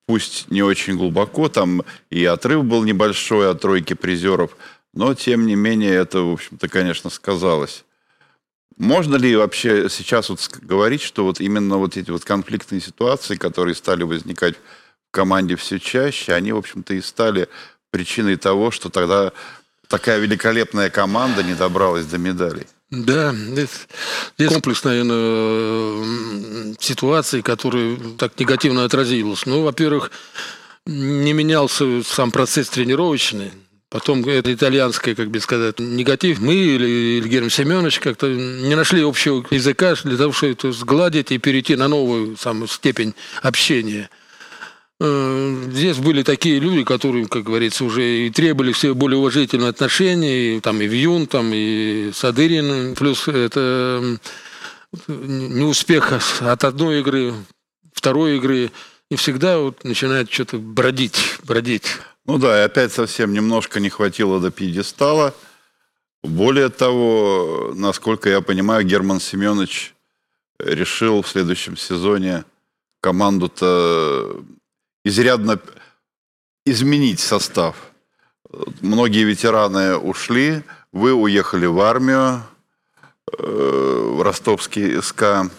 [0.07, 4.57] Пусть не очень глубоко, там и отрыв был небольшой от тройки призеров,
[4.93, 7.85] но тем не менее это, в общем-то, конечно, сказалось.
[8.77, 13.75] Можно ли вообще сейчас вот говорить, что вот именно вот эти вот конфликтные ситуации, которые
[13.75, 17.49] стали возникать в команде все чаще, они, в общем-то, и стали
[17.91, 19.33] причиной того, что тогда
[19.87, 22.67] такая великолепная команда не добралась до медалей?
[22.91, 23.87] Да, здесь,
[24.37, 29.47] здесь комплекс, наверное, м, ситуаций, которые так негативно отразились.
[29.47, 30.11] Ну, во-первых,
[30.87, 33.53] не менялся сам процесс тренировочный.
[33.91, 36.41] Потом это итальянское, как бы сказать, негатив.
[36.41, 41.39] Мы или, Герман Семенович как-то не нашли общего языка для того, чтобы это сгладить и
[41.39, 44.11] перейти на новую самую степень общения.
[45.01, 50.57] Э, Здесь были такие люди, которые, как говорится, уже и требовали все более уважительные отношения,
[50.57, 54.19] и, там и Вьюн, там и Садырин, плюс это
[55.09, 57.33] неуспех от одной игры,
[57.93, 58.71] второй игры,
[59.11, 61.85] и всегда вот начинает что-то бродить, бродить.
[62.27, 65.35] Ну да, и опять совсем немножко не хватило до пьедестала.
[66.23, 69.95] Более того, насколько я понимаю, Герман Семенович
[70.59, 72.45] решил в следующем сезоне
[73.01, 74.45] команду-то
[75.05, 75.59] изрядно
[76.65, 77.77] изменить состав.
[78.81, 82.43] Многие ветераны ушли, вы уехали в армию,
[83.39, 85.51] э, в ростовский СК,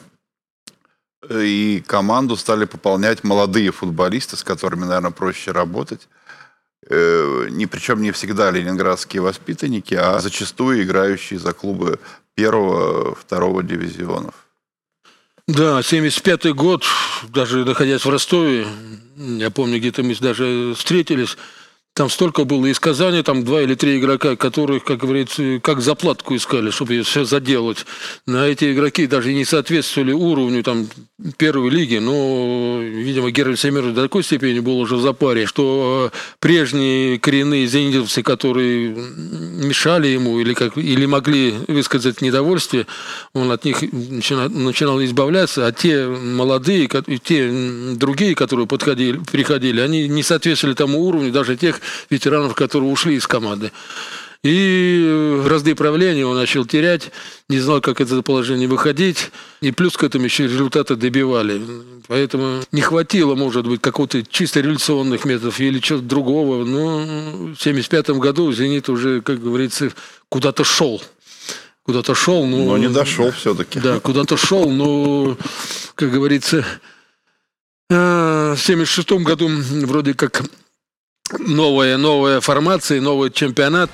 [1.30, 6.08] и команду стали пополнять молодые футболисты, с которыми, наверное, проще работать.
[6.90, 12.00] Э, не, причем не всегда ленинградские воспитанники, а зачастую играющие за клубы
[12.34, 14.34] первого, второго дивизионов.
[15.54, 16.86] Да, 75-й год,
[17.28, 18.66] даже находясь в Ростове,
[19.18, 21.38] я помню, где-то мы даже встретились,
[21.94, 26.36] там столько было из Казани, там два или три игрока, которых, как говорится, как заплатку
[26.36, 27.86] искали, чтобы ее все заделать.
[28.26, 30.88] На эти игроки даже не соответствовали уровню там,
[31.38, 36.18] первой лиги, но, видимо, Геральт Семенович до такой степени был уже в запаре, что э,
[36.40, 42.88] прежние коренные зенитовцы, которые мешали ему или, как, или могли высказать недовольствие,
[43.34, 46.90] он от них начинал, начинал избавляться, а те молодые,
[47.24, 47.52] те
[47.96, 53.28] другие, которые подходили, приходили, они не соответствовали тому уровню даже тех ветеранов, которые ушли из
[53.28, 53.72] команды.
[54.44, 57.12] И разды правления он начал терять,
[57.48, 59.30] не знал, как из этого положения выходить.
[59.62, 61.62] И плюс к этому еще результаты добивали.
[62.08, 66.66] Поэтому не хватило, может быть, какого-то чисто революционных методов или чего-то другого.
[66.66, 69.92] Но в 1975 году «Зенит» уже, как говорится,
[70.30, 71.04] куда-то шел.
[71.84, 72.66] Куда-то шел, но...
[72.66, 73.80] Но не дошел все-таки.
[73.80, 75.38] Да, куда-то шел, но,
[75.94, 76.66] как говорится,
[77.90, 79.50] э, в 1976 году
[79.86, 80.44] вроде как
[81.40, 83.90] новая, новая формация, новый чемпионат.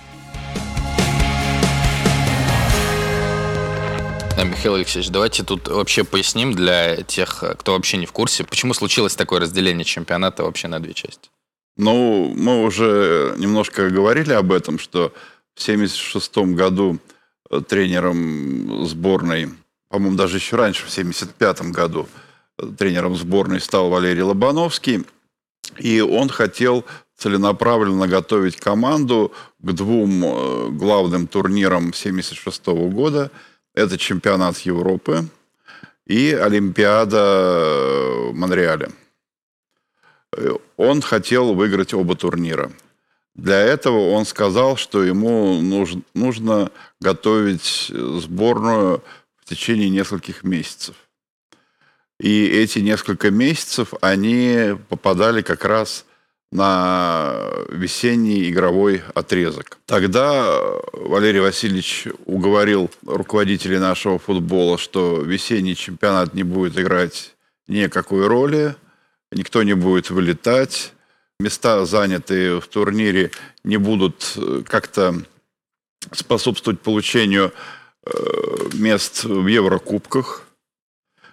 [4.35, 8.73] Да, Михаил Алексеевич, давайте тут вообще поясним для тех, кто вообще не в курсе, почему
[8.73, 11.29] случилось такое разделение чемпионата вообще на две части.
[11.75, 15.13] Ну, мы уже немножко говорили об этом, что
[15.55, 16.99] в 1976 году
[17.49, 19.49] э, тренером сборной,
[19.89, 22.07] по-моему, даже еще раньше, в 1975 году,
[22.57, 25.03] э, тренером сборной стал Валерий Лобановский,
[25.77, 26.85] и он хотел
[27.17, 33.31] целенаправленно готовить команду к двум э, главным турнирам 1976 года.
[33.73, 35.27] Это чемпионат Европы
[36.05, 38.91] и Олимпиада э, в Монреале.
[40.35, 42.71] Э, Он хотел выиграть оба турнира.
[43.33, 49.03] Для этого он сказал, что ему нуж- нужно готовить сборную
[49.37, 50.95] в течение нескольких месяцев.
[52.19, 56.06] И эти несколько месяцев они попадали как раз
[56.51, 59.77] на весенний игровой отрезок.
[59.85, 60.59] Тогда
[60.93, 67.35] Валерий Васильевич уговорил руководителей нашего футбола, что весенний чемпионат не будет играть
[67.67, 68.75] никакой роли,
[69.31, 70.93] никто не будет вылетать,
[71.39, 73.31] места, занятые в турнире,
[73.63, 75.15] не будут э, как-то
[76.11, 77.51] способствовать получению
[78.05, 78.11] э,
[78.73, 80.46] мест в Еврокубках.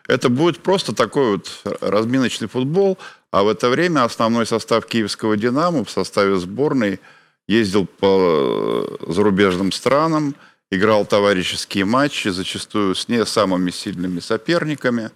[0.06, 2.98] Это будет просто такой вот разминочный футбол,
[3.30, 7.00] а в это время основной состав киевского «Динамо» в составе сборной
[7.48, 10.34] ездил по зарубежным странам,
[10.70, 15.10] играл товарищеские матчи, зачастую с не самыми сильными соперниками,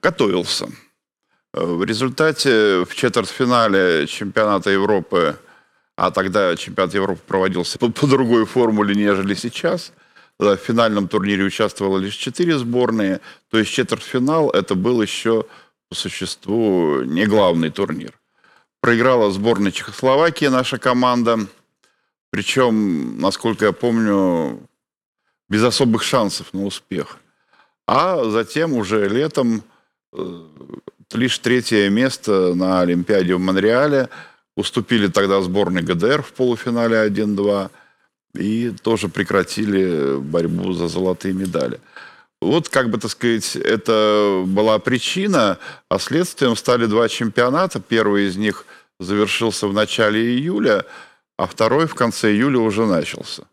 [0.00, 0.68] готовился–
[1.56, 5.38] в результате в четвертьфинале чемпионата Европы,
[5.96, 9.92] а тогда чемпионат Европы проводился по, по другой формуле, нежели сейчас,
[10.38, 13.20] в финальном турнире участвовало лишь четыре сборные,
[13.50, 15.46] то есть четвертьфинал это был еще
[15.88, 18.18] по существу не главный турнир.
[18.80, 21.46] Проиграла сборная Чехословакии наша команда,
[22.30, 24.60] причем, насколько я помню,
[25.48, 27.18] без особых шансов на успех.
[27.86, 29.62] А затем уже летом
[30.12, 30.42] э,
[31.12, 34.08] лишь третье место на Олимпиаде в Монреале.
[34.56, 37.70] Уступили тогда сборной ГДР в полуфинале 1-2
[38.36, 41.80] и тоже прекратили борьбу за золотые медали.
[42.40, 45.58] Вот, как бы, так сказать, это была причина,
[45.88, 47.80] а следствием стали два чемпионата.
[47.80, 48.66] Первый из них
[49.00, 50.84] завершился в начале июля,
[51.38, 53.44] а второй в конце июля уже начался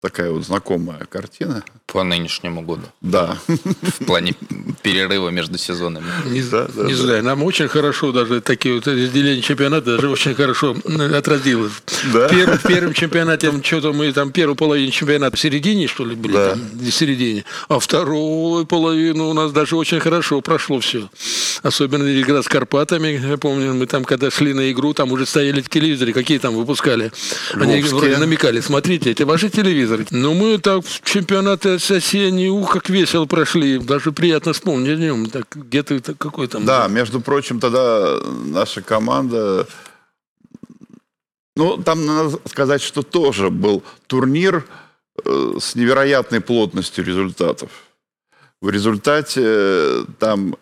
[0.00, 1.64] такая вот знакомая картина.
[1.86, 2.82] По нынешнему году.
[3.00, 3.38] Да.
[3.46, 4.34] В плане
[4.82, 6.06] перерыва между сезонами.
[6.26, 6.96] Не, да, да, не да.
[6.96, 10.76] знаю, нам очень хорошо даже такие вот разделения чемпионата даже очень хорошо
[11.14, 11.72] отразилось.
[12.12, 12.28] Да?
[12.28, 16.32] Первый, в первом чемпионате что-то мы там первую половину чемпионата в середине, что ли, были
[16.34, 16.50] да.
[16.50, 21.08] там, в середине, а вторую половину у нас даже очень хорошо прошло все.
[21.62, 25.60] Особенно игра с Карпатами, я помню, мы там когда шли на игру, там уже стояли
[25.60, 27.10] в телевизоре, какие там выпускали.
[27.54, 30.06] Они вроде намекали, смотрите, это ваши телевизоры телевизор.
[30.10, 33.78] Ну, мы так в чемпионаты осенние, ух, как весело прошли.
[33.78, 35.26] Даже приятно вспомнить о нем.
[35.26, 36.64] Так, где-то какой там...
[36.64, 39.66] Да, между прочим, тогда наша команда...
[41.56, 44.64] Ну, там надо сказать, что тоже был турнир
[45.24, 47.70] э, с невероятной плотностью результатов.
[48.60, 50.56] В результате э, там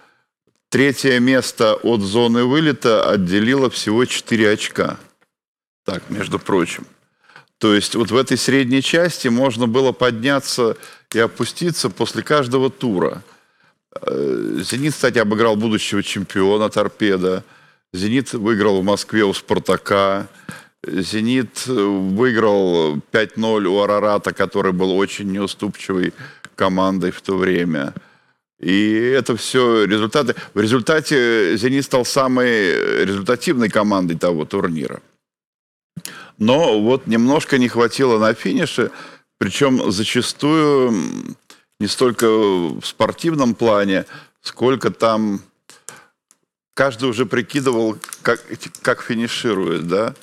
[0.71, 4.97] третье место от зоны вылета отделило всего 4 очка.
[5.85, 6.87] Так, между прочим.
[7.59, 10.77] То есть вот в этой средней части можно было подняться
[11.15, 13.23] и опуститься после каждого тура.
[14.03, 17.45] Э, «Зенит», кстати, обыграл будущего чемпиона «Торпеда».
[17.95, 20.29] «Зенит» выиграл в Москве у «Спартака».
[20.87, 26.13] «Зенит» выиграл 5-0 у «Арарата», который был очень неуступчивой
[26.55, 27.95] командой в то время.
[28.61, 30.35] И это все результаты.
[30.53, 35.01] В результате «Зенит» стал самой результативной командой того турнира.
[36.39, 38.91] Но вот немножко не хватило на финише,
[39.39, 40.95] причем зачастую
[41.81, 44.07] не столько в спортивном плане,
[44.43, 45.41] сколько там
[46.75, 48.41] каждый уже прикидывал, как,
[48.83, 50.15] как финиширует, да.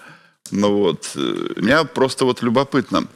[0.51, 1.19] Ну вот, э,
[1.55, 3.07] меня просто вот любопытно,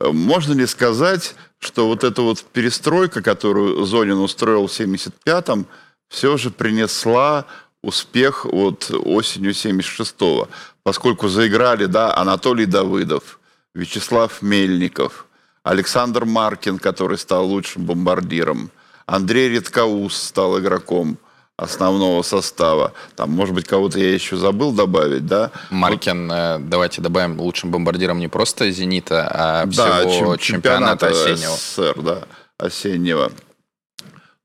[0.00, 5.66] можно ли сказать, что вот эта вот перестройка, которую Зонин устроил в 75-м,
[6.08, 7.46] все же принесла
[7.82, 10.48] успех вот осенью 76-го,
[10.82, 13.38] поскольку заиграли, да, Анатолий Давыдов,
[13.74, 15.26] Вячеслав Мельников,
[15.62, 18.70] Александр Маркин, который стал лучшим бомбардиром,
[19.06, 21.18] Андрей Редкоус стал игроком
[21.56, 22.92] основного состава.
[23.14, 25.50] Там, может быть, кого-то я еще забыл добавить, да?
[25.70, 26.68] Маркин, вот.
[26.68, 31.56] давайте добавим, лучшим бомбардиром не просто «Зенита», а да, всего чемпионата, чемпионата осеннего.
[31.56, 32.22] СССР, да,
[32.58, 33.32] осеннего.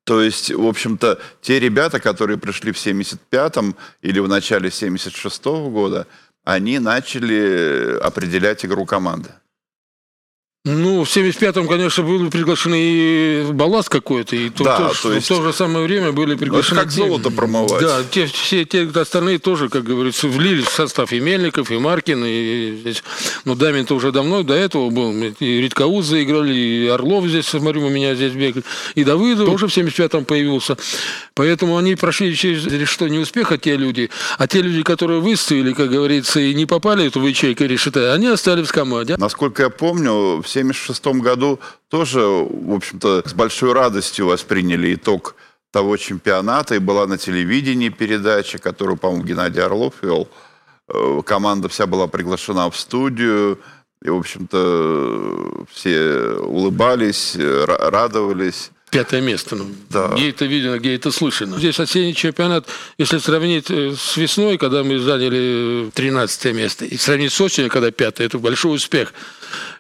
[0.03, 6.07] То есть, в общем-то, те ребята, которые пришли в 75-м или в начале 76-го года,
[6.47, 9.31] они начали определять игру команды.
[10.67, 15.25] Ну, в 75-м, конечно, были приглашены и балласт какой-то, и да, то, то есть...
[15.25, 16.81] в то же самое время были приглашены...
[16.81, 17.81] как золото промывать.
[17.81, 22.21] Да, те, все те остальные тоже, как говорится, влились в состав и Мельников, и Маркин,
[22.25, 22.93] и...
[23.45, 27.89] Ну, Дамин-то уже давно до этого был, и Редкоуз заиграли, и Орлов здесь, смотрю, у
[27.89, 28.65] меня здесь бегает,
[28.95, 30.75] и Давыдов тоже в 75-м появился.
[31.33, 35.71] Поэтому они прошли через что не успех, а те люди, а те люди, которые выставили,
[35.71, 39.15] как говорится, и не попали в эту ячейку решета, они остались в команде.
[39.17, 45.35] Насколько я помню, все 1976 году тоже, в общем-то, с большой радостью восприняли итог
[45.71, 50.27] того чемпионата, и была на телевидении передача, которую, по-моему, Геннадий Орлов вел.
[50.87, 53.59] Э, команда вся была приглашена в студию,
[54.01, 58.71] и, в общем-то, все улыбались, радовались.
[58.89, 59.55] Пятое место.
[59.55, 60.07] Ну, да.
[60.09, 61.57] Где это видно, где это слышно.
[61.57, 62.67] Здесь осенний чемпионат,
[62.97, 67.91] если сравнить э, с весной, когда мы заняли 13 место, и сравнить с осенью, когда
[67.91, 69.13] пятое, это большой успех.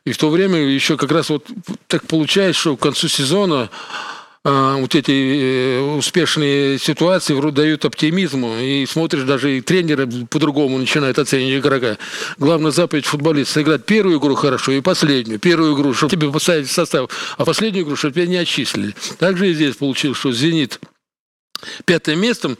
[0.05, 1.45] И в то время еще как раз вот
[1.87, 3.69] так получается, что к концу сезона
[4.51, 11.19] вот эти э, успешные ситуации вроде дают оптимизм, и смотришь, даже и тренеры по-другому начинают
[11.19, 11.97] оценивать игрока.
[12.37, 15.39] Главная заповедь футболиста– сыграть первую игру хорошо и последнюю.
[15.39, 18.95] Первую игру, чтобы тебе поставить в состав, а последнюю игру, чтобы тебя не отчислили.
[19.19, 20.79] Также и здесь получилось, что «Зенит»
[21.83, 22.57] пятым местом,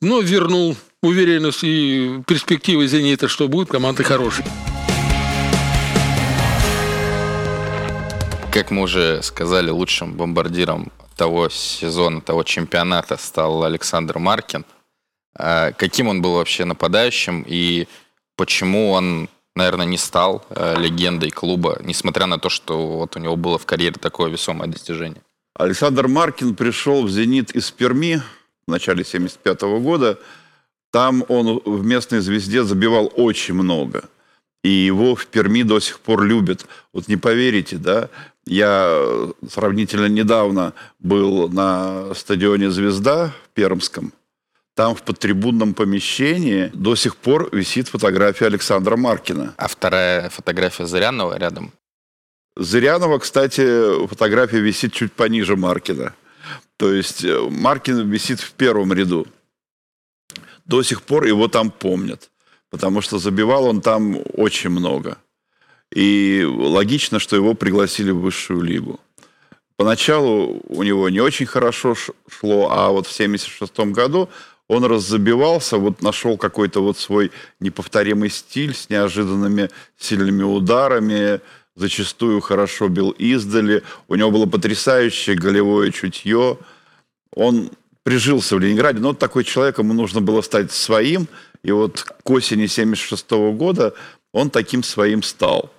[0.00, 4.44] но вернул уверенность и перспективы «Зенита», что будет команда хорошей.
[8.52, 10.90] Как мы уже сказали, лучшим бомбардиром
[11.20, 14.64] того сезона, того чемпионата стал Александр Маркин.
[15.36, 17.86] А каким он был вообще нападающим и
[18.36, 23.36] почему он, наверное, не стал э, легендой клуба, несмотря на то, что вот у него
[23.36, 25.20] было в карьере такое весомое достижение?
[25.54, 28.22] Александр Маркин пришел в «Зенит» из Перми
[28.66, 30.18] в начале 1975 года.
[30.90, 34.04] Там он в местной звезде забивал очень много.
[34.62, 36.66] И его в Перми до сих пор любят.
[36.92, 38.10] Вот не поверите, да,
[38.46, 44.12] я сравнительно недавно был на стадионе «Звезда» в Пермском.
[44.74, 49.54] Там в подтрибунном помещении до сих пор висит фотография Александра Маркина.
[49.56, 51.72] А вторая фотография Зырянова рядом?
[52.56, 56.14] Зырянова, кстати, фотография висит чуть пониже Маркина.
[56.76, 59.26] То есть э, Маркин висит в первом ряду.
[60.64, 62.30] До сих пор его там помнят,
[62.70, 65.18] потому что забивал он там очень много.
[65.94, 69.00] И логично, что его пригласили в высшую лигу.
[69.76, 74.28] Поначалу у него не очень хорошо шло, а вот в 1976 году
[74.68, 79.68] он раззабивался, вот нашел какой-то вот свой неповторимый стиль с неожиданными
[79.98, 81.40] сильными ударами,
[81.74, 83.82] зачастую хорошо бил издали.
[84.06, 86.58] У него было потрясающее голевое чутье.
[87.34, 87.70] Он
[88.04, 91.26] прижился в Ленинграде, но такой человек, ему нужно было стать своим.
[91.62, 93.94] И вот к осени 1976 года
[94.32, 95.70] он таким своим стал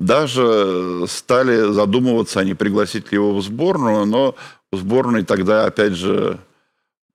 [0.00, 4.34] даже стали задумываться, а не пригласить ли его в сборную, но
[4.72, 6.40] в сборной тогда, опять же,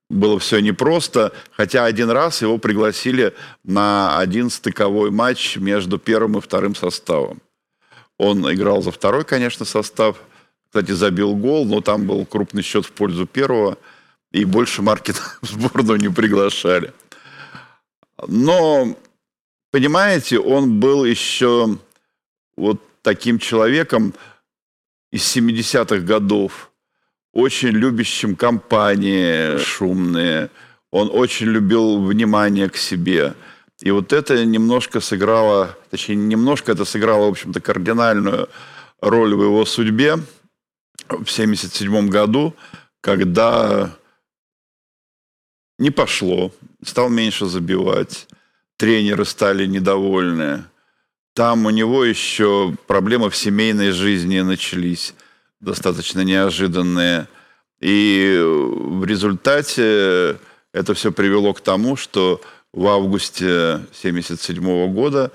[0.08, 3.34] было все непросто, хотя один раз его пригласили
[3.64, 7.42] на один стыковой матч между первым и вторым составом.
[8.18, 10.18] Он играл за второй, конечно, состав,
[10.68, 13.78] кстати, забил гол, но там был крупный счет в пользу первого,
[14.30, 16.92] и больше Маркина в сборную не приглашали.
[18.26, 18.96] Но,
[19.70, 21.78] понимаете, он был еще
[22.56, 24.14] вот таким человеком
[25.12, 26.70] из 70-х годов,
[27.32, 30.50] очень любящим компании шумные.
[30.90, 33.34] Он очень любил внимание к себе.
[33.80, 38.48] И вот это немножко сыграло, точнее, немножко это сыграло, в общем-то, кардинальную
[39.00, 40.16] роль в его судьбе
[41.08, 42.54] в 1977 году,
[43.02, 43.94] когда
[45.78, 46.52] не пошло,
[46.84, 48.28] стал меньше забивать,
[48.76, 50.64] тренеры стали недовольны.
[51.34, 55.14] Там у него еще проблемы в семейной жизни начались,
[55.60, 57.28] достаточно неожиданные.
[57.80, 60.38] И в результате
[60.72, 62.40] это все привело к тому, что
[62.72, 65.30] в августе 1977 года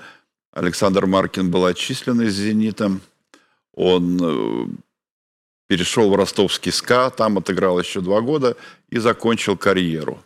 [0.52, 2.98] Александр Маркин был отчислен из «Зенита».
[3.74, 4.66] Он э,
[5.66, 8.56] перешел в ростовский СКА, там отыграл еще два года
[8.90, 10.22] и закончил карьеру.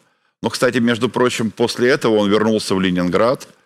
[0.46, 3.48] Но, кстати, между прочим, после этого он вернулся в Ленинград–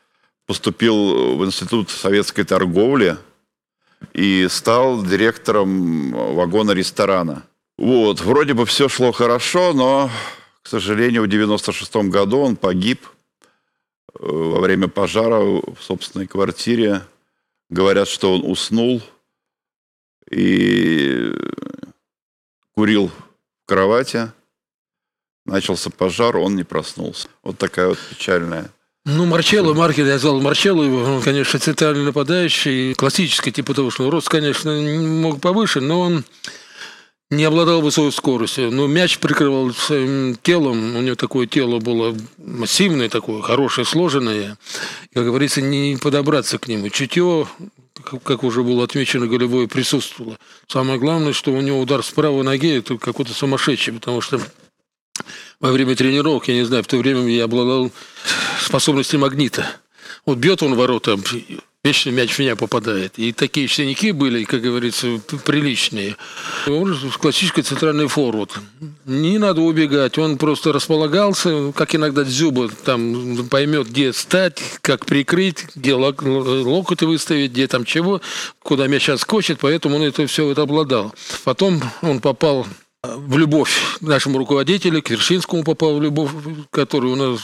[0.51, 3.17] поступил в Институт советской торговли
[4.13, 7.45] и стал директором вагона-ресторана.
[7.79, 10.11] Вот, вроде бы все шло хорошо, но,
[10.63, 17.03] к сожалению, в 96 году он погиб э, во время пожара в собственной квартире.
[17.69, 19.01] Говорят, что он уснул
[20.33, 21.33] и
[22.75, 24.33] курил в кровати.
[25.51, 27.29] Начался пожар, он не проснулся.
[27.43, 28.71] Вот такая вот печальная
[29.07, 34.29] ну, Марчелло, Маркет, я звал Марчелло, он, конечно, центральный нападающий, классический, типа того, что рост,
[34.29, 36.25] конечно, мог повыше, но он
[37.31, 38.71] не обладал высокой скоростью.
[38.71, 44.59] Но мяч прикрывал своим телом, у него такое тело было массивное такое, хорошее, сложенное.
[45.15, 46.91] Как говорится, не подобраться к нему.
[46.91, 47.49] Чутье,
[48.23, 50.37] как уже было отмечено, голевое присутствовало.
[50.69, 54.41] Самое главное, что у него удар с правой ноги, это какой-то сумасшедший, потому что
[55.61, 57.91] во время тренировок, я не знаю, в то время я обладал
[58.61, 59.67] способностью магнита.
[60.27, 61.19] Вот бьет он ворота,
[61.83, 63.19] вечно мяч в меня попадает.
[63.19, 66.17] И такие синяки были, как говорится, приличные.
[66.67, 68.53] Он классический центральный форвард.
[69.07, 75.67] Не надо убегать, он просто располагался, как иногда Дзюба там поймет, где стать, как прикрыть,
[75.75, 78.21] где локоть выставить, где там чего,
[78.63, 81.15] куда мяч отскочит, поэтому он это все это обладал.
[81.45, 82.67] Потом он попал
[83.03, 86.31] в любовь к нашему руководителю, к Вершинскому попал в любовь,
[86.71, 87.41] который у нас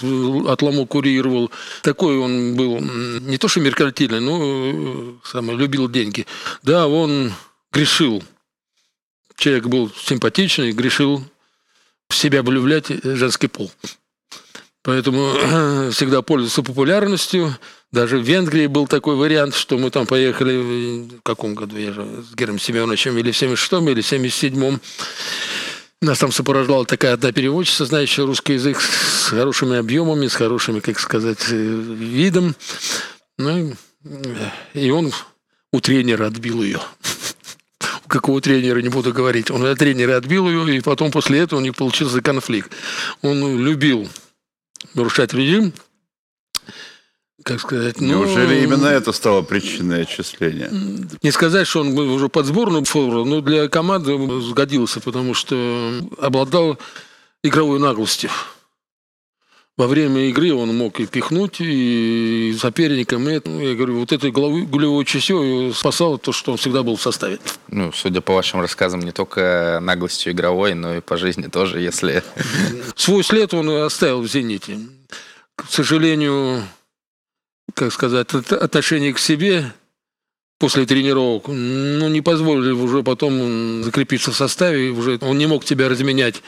[0.51, 1.51] отлому курировал.
[1.83, 6.27] Такой он был не то что меркантильный, но э, самый, любил деньги.
[6.63, 7.33] Да, он
[7.73, 8.23] грешил.
[9.37, 11.25] Человек был симпатичный, грешил
[12.09, 13.71] в себя влюблять женский пол.
[14.87, 17.53] Поэтому всегда пользовался популярностью.
[17.91, 22.07] Даже в Венгрии был такой вариант, что мы там поехали в каком году, я же
[22.23, 24.81] с Гером Семеновичем, или в 76-м, или в 77-м.
[26.03, 31.01] Нас там сопровождала такая одна переводчица, знающая русский язык, с хорошими объемами, с хорошими, как
[31.01, 32.55] сказать, э, видом.
[33.39, 33.75] Ну,
[34.73, 35.13] и он
[35.73, 36.81] у тренера отбил ее.
[38.05, 39.51] У какого тренера, не буду говорить.
[39.51, 42.71] Он от тренера отбил ее, и потом после этого у них получился конфликт.
[43.23, 44.09] Он любил
[44.95, 45.73] нарушать режим,
[47.43, 48.01] как сказать...
[48.01, 50.69] Ну, Неужели именно это стало причиной отчисления?
[51.23, 56.01] Не сказать, что он был уже под сборную фору, но для команды сгодился, потому что
[56.19, 56.79] обладал
[57.45, 58.31] игровой наглостью.
[59.77, 63.29] Во время игры он мог и пихнуть, и соперникам.
[63.29, 67.03] И, ну, я говорю, вот этой гулевой часью спасало то, что он всегда был в
[67.03, 67.39] составе.
[67.69, 72.23] Ну, судя по вашим рассказам, не только наглостью игровой, но и по жизни тоже, если...
[72.97, 74.79] Свой след он оставил в «Зените».
[75.57, 76.63] К сожалению,
[77.75, 79.75] как сказать, отношение к себе
[80.59, 85.91] после тренировок, ну, не позволили уже потом закрепиться в составе, уже он не мог тебя
[85.91, 86.43] разменять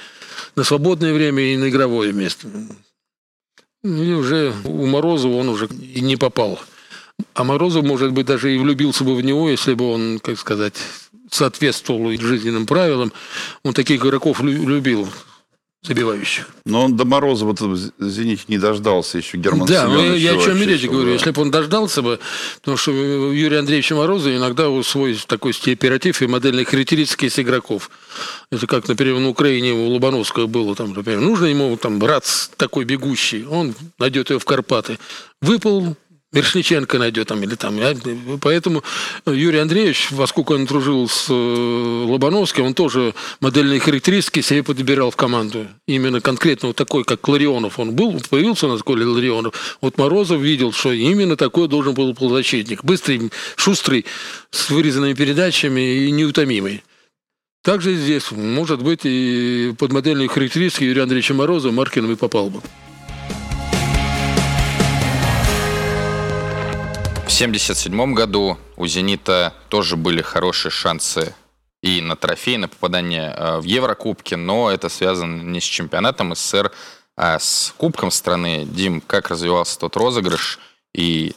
[0.56, 2.48] на свободное время и на игровое место.
[3.84, 6.58] И уже у Морозова он уже и не попал.
[7.34, 10.74] А Морозов, может быть, даже и влюбился бы в него, если бы он, как сказать,
[11.30, 13.12] соответствовал жизненным правилам.
[13.62, 15.08] Он таких игроков любил
[15.82, 16.48] забивающих.
[16.64, 17.60] Но он до Мороза вот
[17.98, 21.06] «Зенит» не дождался еще Герман Да, Семенович я о чем речь говорю.
[21.06, 21.12] Да.
[21.12, 22.18] Если бы он дождался бы,
[22.60, 27.90] потому что Юрий Андреевич Морозов иногда свой такой оператив и модельные характеристики из игроков.
[28.50, 32.24] Это как, например, на Украине у Лобановского было, там, например, нужно ему там брат
[32.56, 34.98] такой бегущий, он найдет его в Карпаты.
[35.40, 35.96] Выпал
[36.30, 37.78] Мершниченко найдет там или там.
[38.42, 38.84] Поэтому
[39.24, 45.16] Юрий Андреевич, поскольку он дружил с э, Лобановским, он тоже модельные характеристики себе подбирал в
[45.16, 45.66] команду.
[45.86, 49.78] Именно конкретно вот такой, как Ларионов он был, появился у нас такой Ларионов.
[49.80, 52.84] Вот Морозов видел, что именно такой должен был полузащитник.
[52.84, 54.04] Быстрый, шустрый,
[54.50, 56.82] с вырезанными передачами и неутомимый.
[57.62, 62.60] Также здесь, может быть, и под модельные характеристики Юрия Андреевича Морозова Маркиным и попал бы.
[67.38, 71.36] 1977 году у «Зенита» тоже были хорошие шансы
[71.82, 76.72] и на трофей, на попадание э, в Еврокубки, но это связано не с чемпионатом СССР,
[77.16, 78.64] а с Кубком страны.
[78.64, 80.58] Дим, как развивался тот розыгрыш
[80.92, 81.36] и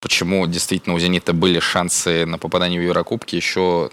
[0.00, 3.90] почему действительно у «Зенита» были шансы на попадание в Еврокубки еще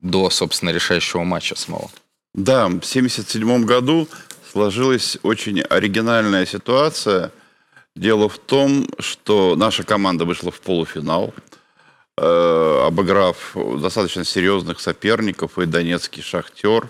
[0.00, 1.90] до, собственно, решающего матча самого?
[2.32, 4.08] Да, в 1977 году
[4.50, 7.32] сложилась очень оригинальная ситуация–
[7.98, 11.34] Дело в том, что наша команда вышла в полуфинал,
[12.16, 16.88] э, обыграв достаточно серьезных соперников, и донецкий «Шахтер»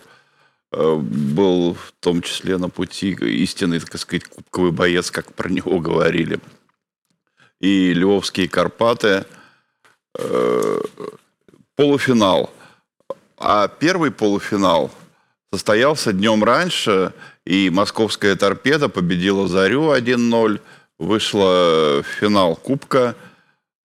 [0.71, 5.79] э, был в том числе на пути истинный, так сказать, кубковый боец, как про него
[5.89, 6.41] говорили.
[7.59, 9.25] И Львовские Карпаты.
[10.19, 10.81] Э,
[11.75, 12.51] полуфинал.
[13.39, 14.91] А первый полуфинал
[15.51, 17.15] состоялся днем раньше,
[17.47, 20.61] и московская торпеда победила «Зарю» 1-0–
[20.99, 23.15] вышла финал Кубка.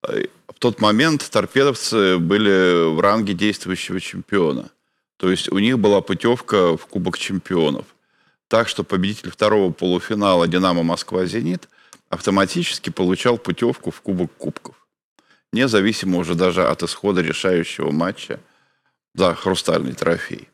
[0.02, 4.70] В тот момент торпедовцы были в ранге действующего чемпиона.
[5.18, 7.86] То есть у них была путевка в Кубок чемпионов.
[8.48, 11.70] Так что победитель второго полуфинала «Динамо Москва-Зенит»
[12.10, 14.76] автоматически получал путевку в Кубок Кубков.
[15.54, 18.40] Независимо уже даже от исхода решающего матча
[19.16, 20.50] за хрустальный трофей.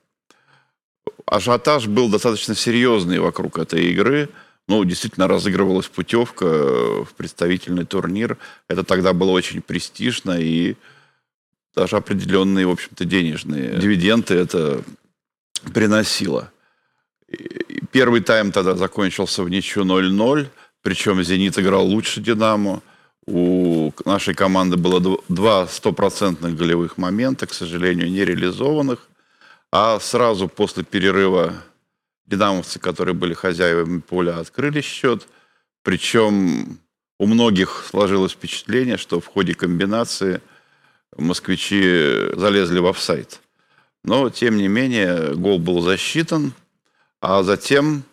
[1.25, 4.29] Ажиотаж был достаточно серьезный вокруг этой игры–
[4.69, 8.37] ну, действительно разыгрывалась путевка в представительный турнир.
[8.67, 10.75] Это тогда было очень престижно и
[11.75, 14.83] даже определенные, в общем-то, денежные дивиденды это
[15.73, 16.51] приносило.
[17.91, 20.47] Первый тайм тогда закончился в ничью 0-0,
[20.83, 22.81] причем «Зенит» играл лучше «Динамо».
[23.25, 29.07] У нашей команды было два стопроцентных голевых момента, к сожалению, не реализованных.
[29.71, 31.53] А сразу после перерыва
[32.29, 35.27] динамовцы, которые были хозяевами поля, открыли счет.
[35.83, 36.79] Причем
[37.17, 40.41] у многих сложилось впечатление, что в ходе комбинации
[41.17, 43.41] москвичи залезли в офсайт.
[44.03, 46.53] Но, тем не менее, гол был засчитан,
[47.19, 48.03] а затем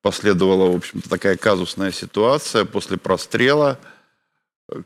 [0.00, 2.64] последовала, в общем-то, такая казусная ситуация.
[2.64, 3.78] После прострела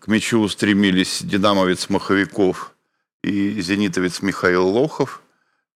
[0.01, 2.75] к мячу устремились динамовец Маховиков
[3.23, 5.23] и зенитовец Михаил Лохов–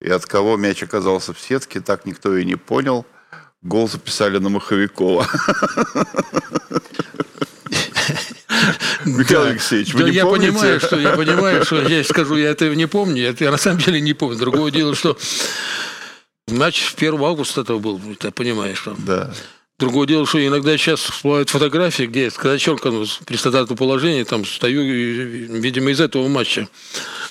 [0.03, 3.07] И от кого мяч оказался в сетке, так никто и не понял.
[3.62, 5.28] Гол записали на Маховикова.
[9.05, 10.53] Михаил Алексеевич, вы Да, не я помните?
[10.53, 13.28] понимаю, что я понимаю, что я скажу, я этого не помню.
[13.28, 14.36] Это я на самом деле не помню.
[14.38, 15.16] Другое дело, что
[16.48, 18.96] матч 1 августа этого был, ты понимаешь, что.
[18.98, 19.32] Да.
[19.78, 24.44] Другое дело, что иногда сейчас всплывают фотографии, где с казачонком ну, при стандартном положении там
[24.44, 26.68] стою, видимо, из этого матча.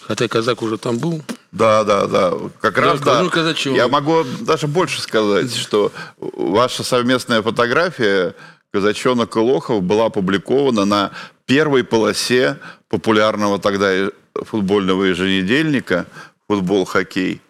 [0.07, 1.21] Хотя казак уже там был.
[1.51, 2.33] Да, да, да.
[2.59, 3.21] Как раз, да.
[3.21, 3.75] ну, казачок.
[3.75, 8.35] Я могу даже больше сказать, что ваша совместная фотография
[8.71, 11.11] Казачонок и Лохов была опубликована на
[11.45, 16.05] первой полосе популярного тогда футбольного еженедельника
[16.47, 17.41] «Футбол-хоккей».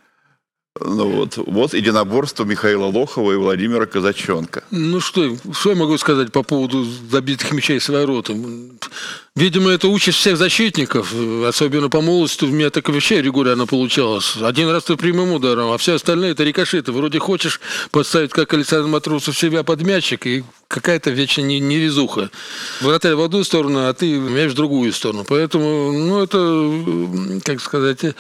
[0.79, 4.63] Ну вот, вот единоборство Михаила Лохова и Владимира Казаченка.
[4.71, 8.33] Ну что, что я могу сказать по поводу забитых мячей с ворота?
[9.33, 11.13] Видимо, это участь всех защитников,
[11.47, 12.43] особенно по молодости.
[12.43, 14.35] У меня так вообще регулярно получалось.
[14.41, 16.91] Один раз ты прямым ударом, а все остальные это рикошеты.
[16.91, 17.61] Вроде хочешь
[17.91, 22.29] подставить, как Александр Матросов, себя под мячик, и какая-то вечно не- невезуха.
[22.81, 25.23] Вратарь в одну сторону, а ты мяч в другую сторону.
[25.25, 28.13] Поэтому, ну, это, как сказать, э,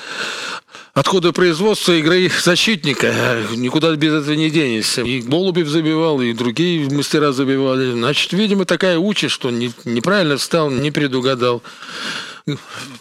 [0.93, 3.13] отходы производства игры защитника.
[3.55, 5.01] Никуда без этого не денешься.
[5.01, 7.91] И Голубев забивал, и другие мастера забивали.
[7.91, 11.63] Значит, видимо, такая участь, что не- неправильно встал, не предугадал.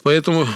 [0.02, 0.46] Поэтому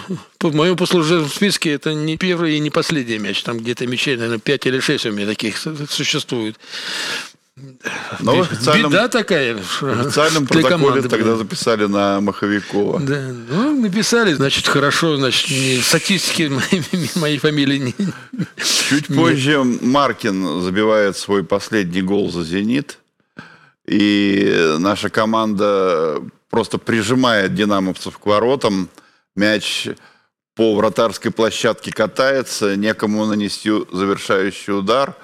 [0.41, 3.43] в моем послужебном списке это не первый и не последний мяч.
[3.43, 5.57] Там где-то мячей, наверное, 5 или 6 у меня таких
[5.89, 6.57] существует.
[8.21, 9.57] Но в официальном, Беда такая.
[9.57, 11.39] в официальном протоколе команды, тогда блин.
[11.39, 13.01] записали на Маховикова.
[13.01, 16.43] Да, ну, написали, значит, хорошо, значит, не- статистики
[16.73, 17.95] моей, моей фамилии не...
[18.89, 22.99] Чуть позже Маркин забивает свой последний гол за «Зенит».
[23.87, 26.23] И наша команда
[26.55, 28.89] просто прижимает динамовцев к воротам.
[29.35, 29.89] Мяч
[30.55, 35.17] по вратарской площадке катается, некому нанести завершающий удар.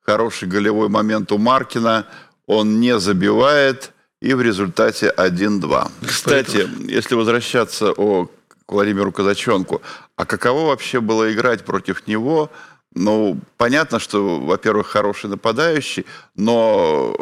[0.00, 2.08] Хороший голевой момент у Маркина.
[2.48, 3.92] Он не забивает.
[4.20, 5.88] И в результате 1-2.
[6.04, 8.26] Кстати, если возвращаться о,
[8.66, 9.82] к Владимиру Казаченку,
[10.16, 12.50] а каково вообще было играть против него?
[12.92, 17.16] Ну, понятно, что, во-первых, хороший нападающий, но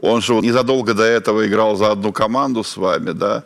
[0.00, 3.44] он же незадолго до этого играл за одну команду с вами, да?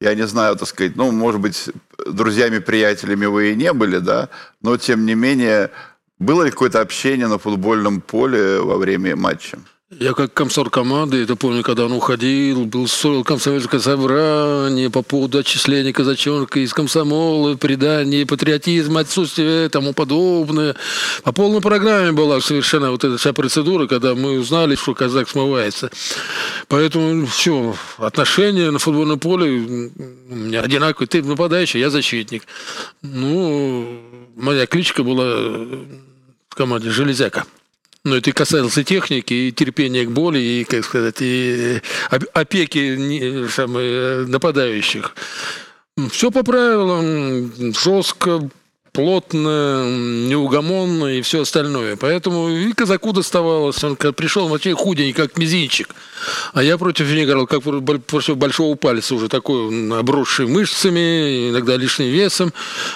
[0.00, 1.70] Я не знаю, так сказать, ну, может быть,
[2.06, 4.28] друзьями, приятелями вы и не были, да?
[4.62, 5.70] Но, тем не менее,
[6.20, 9.58] было ли какое-то общение на футбольном поле во время матча?
[9.90, 15.38] Я как комсор команды, это помню, когда он уходил, был ссорил комсомольское собрание по поводу
[15.38, 20.76] отчисления казачонка из комсомола, предания, патриотизма, отсутствия и тому подобное.
[21.22, 25.90] По полной программе была совершена вот эта вся процедура, когда мы узнали, что казак смывается.
[26.68, 29.90] Поэтому все, отношения на футбольном поле
[30.28, 31.08] у меня одинаковые.
[31.08, 32.42] Ты нападающий, я защитник.
[33.00, 34.02] Ну,
[34.36, 35.34] моя кличка была
[36.50, 37.46] в команде «Железяка».
[38.08, 42.96] Ну, это и касается техники, и терпения к боли, и, как сказать, и оп- опеки
[42.96, 45.14] не- самые, нападающих.
[46.10, 48.48] Все по правилам, жестко,
[48.98, 49.84] плотно,
[50.26, 51.94] неугомонно и все остальное.
[51.94, 53.84] Поэтому и казаку доставалось.
[53.84, 55.94] Он пришел вообще худенький, как мизинчик.
[56.52, 61.76] А я против него играл как про- против большого пальца, уже такой обросший мышцами, иногда
[61.76, 62.52] лишним весом.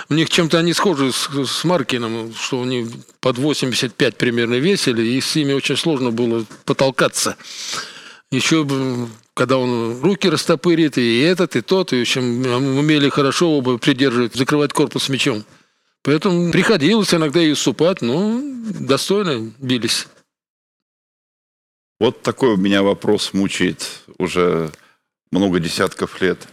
[0.09, 2.89] У них чем-то они схожи с, с Маркиным, что они
[3.21, 7.37] под 85 примерно весили, и с ними очень сложно было потолкаться.
[8.33, 8.67] Еще
[9.35, 12.45] когда он руки растопырит, и этот, и тот, и, в общем,
[12.77, 15.45] умели хорошо оба придерживать, закрывать корпус мячом.
[16.03, 20.09] Поэтому приходилось иногда и уступать, но достойно бились.
[22.01, 24.73] Вот такой у меня вопрос мучает уже
[25.31, 26.49] много десятков лет.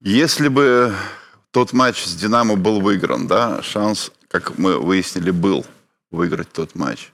[0.00, 0.94] Если бы
[1.50, 5.66] тот матч с «Динамо» был выигран, да, шанс, как мы выяснили, был
[6.10, 7.12] выиграть тот матч.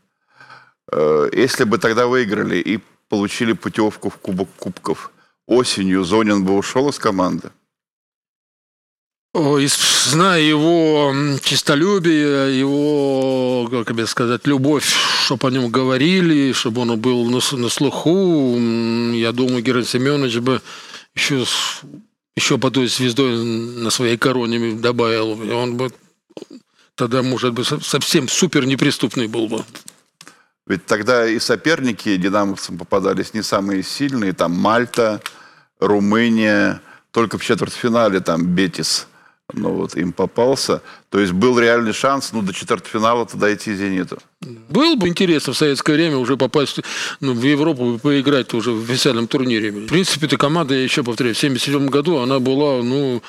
[0.93, 5.11] Э, Если бы тогда выиграли и получили путевку в Кубок Кубков,
[5.47, 7.51] осенью Зонин бы ушел из команды?
[9.33, 14.93] Зная его м, честолюбие, его, как бы сказать, любовь,
[15.25, 18.57] чтобы о нем говорили, чтобы он был на, на слуху,
[19.15, 20.61] я думаю, Герой Семенович бы
[21.15, 21.45] еще,
[22.35, 25.41] еще бы одной звездой на своей короне добавил.
[25.43, 25.93] И он бы
[26.97, 29.65] тогда, может быть, со- совсем супер неприступный был бы.
[30.67, 35.21] Ведь тогда и соперники динамовцам попадались не самые сильные, там Мальта,
[35.79, 36.81] Румыния,
[37.13, 39.07] только в четвертьфинале там Бетис,
[39.53, 40.83] ну вот им попался.
[41.11, 44.19] То есть был реальный шанс, ну, до четвертьфинала-то дойти «Зениту».
[44.69, 46.81] Было бы интересно в советское время уже попасть
[47.21, 49.71] ну, в Европу и поиграть уже в официальном турнире.
[49.71, 53.23] В принципе, эта команда, я еще повторяю, в 1977 году она была, ну,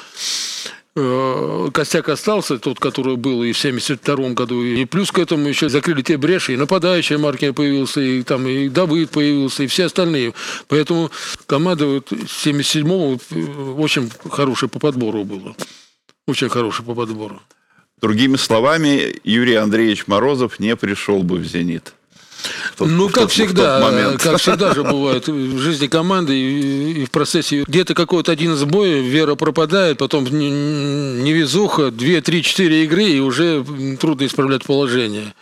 [0.94, 4.62] Э, костяк остался, тот, который был и в 72 году.
[4.62, 8.68] И плюс к этому еще закрыли те бреши, и нападающий Маркин появился, и там и
[8.68, 10.34] Давыд появился, и все остальные.
[10.68, 11.10] Поэтому
[11.46, 15.56] команда вот 77-го э, очень хорошая по подбору была.
[16.28, 17.42] Очень хорошая по подбору.
[18.02, 21.94] Другими словами, Юрий Андреевич Морозов не пришел бы в «Зенит».
[22.76, 27.64] Тот, ну, как всегда, как всегда же бывает в жизни команды и, и в процессе
[27.68, 33.64] где-то какой-то один сбой, вера пропадает, потом невезуха, две, три, четыре игры, и уже
[34.00, 35.34] трудно исправлять положение.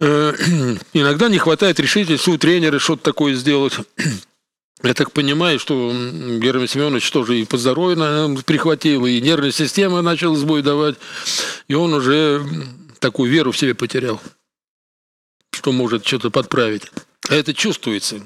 [0.00, 0.34] Э,
[0.92, 3.74] иногда не хватает решительности у тренера что-то такое сделать.
[4.82, 10.02] Я так понимаю, что Герман Семенович тоже и по здоровью наверное, прихватил, и нервная система
[10.02, 10.96] начала сбой давать,
[11.68, 12.44] и он уже
[13.00, 14.20] такую веру в себе потерял
[15.56, 16.92] что может что-то подправить.
[17.28, 18.20] А это чувствуется.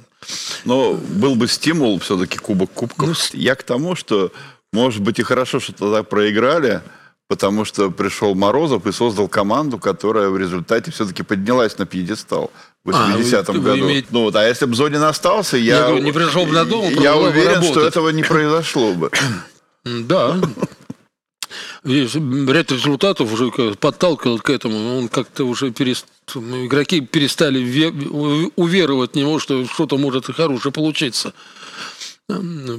[0.67, 3.09] Но был бы стимул все-таки Кубок Кубков.
[3.09, 4.31] Ну, Я к тому, что,
[4.75, 6.83] может быть, и хорошо, что тогда проиграли,
[7.31, 12.51] потому что пришел Морозов и создал команду, которая в результате все-таки поднялась на пьедестал
[12.85, 13.87] в 80-м а, году.
[13.87, 14.09] Имеете...
[14.11, 16.93] Ну, вот, а если бы Зонин остался, я, я говорю, не пришел бы на дом,
[16.93, 19.13] я уверен, что этого не произошло бы.
[19.85, 20.41] Да,
[21.85, 24.99] ряд результатов уже подталкивал к этому.
[24.99, 26.07] Он как-то уже перест...
[26.35, 27.61] игроки перестали
[28.57, 31.33] уверовать в него, что что-то может и хорошее получиться.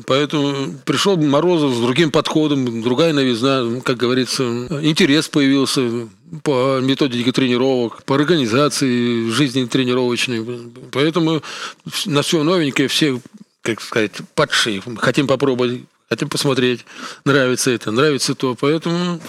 [0.06, 4.44] Поэтому пришел Морозов с другим подходом, другая новизна, как говорится,
[4.82, 6.08] интерес появился
[6.44, 10.46] по методике тренировок, по организации жизни тренировочной.
[10.92, 11.42] Поэтому
[12.06, 13.20] на все новенькое все,
[13.62, 14.82] как сказать, подши.
[14.98, 15.82] Хотим попробовать
[16.12, 16.86] хотим посмотреть,
[17.24, 18.54] нравится это, нравится то.
[18.56, 19.22] Поэтому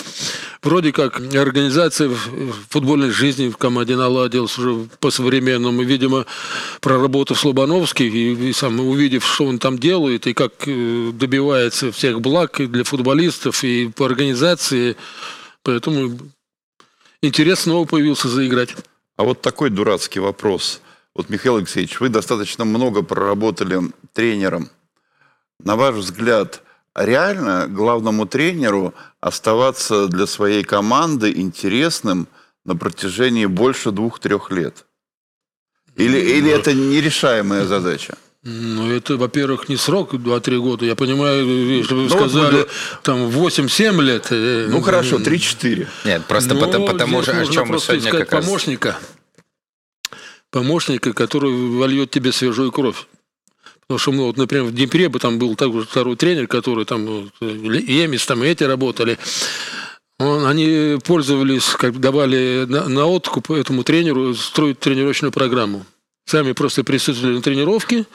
[0.63, 2.11] вроде как организация
[2.71, 5.83] футбольной жизни в команде наладилась уже по-современному.
[5.83, 6.27] Видимо,
[6.81, 12.21] проработав Слобановский и, и сам увидев, что он там делает и как э, добивается всех
[12.21, 14.97] благ и для футболистов, и по организации.
[15.63, 16.19] Поэтому
[17.23, 18.75] интерес снова появился заиграть.
[19.17, 20.81] А вот такой дурацкий вопрос.
[21.15, 23.83] Вот, Михаил Алексеевич, вы достаточно много проработали
[24.15, 24.69] тренером.
[25.63, 26.61] На ваш взгляд,
[26.95, 32.29] реально главному тренеру оставаться для своей команды интересным
[32.65, 34.87] на протяжении больше двух-трех лет?
[35.97, 38.17] Или, ну, или это нерешаемая задача?
[38.45, 40.85] Ну, это, во-первых, не срок 2-3 года.
[40.85, 42.71] Я понимаю, что вы ну, сказали, вот,
[43.03, 44.27] там 8-7 лет.
[44.31, 45.87] Э, ну, хорошо, 3-4.
[46.05, 48.45] Нет, просто ну, потому, потому что, о чем мы сегодня как раз...
[48.45, 48.99] помощника.
[50.51, 53.07] Помощника, который вольет тебе свежую кровь.
[53.93, 57.05] Потому что, ну, вот, например, в Днепре бы там был такой второй тренер, который там,
[57.05, 59.19] вот, Емис, там эти работали.
[60.19, 65.85] Он, они пользовались, как давали на, на откуп этому тренеру строить тренировочную программу.
[66.25, 68.07] Сами просто присутствовали на тренировке,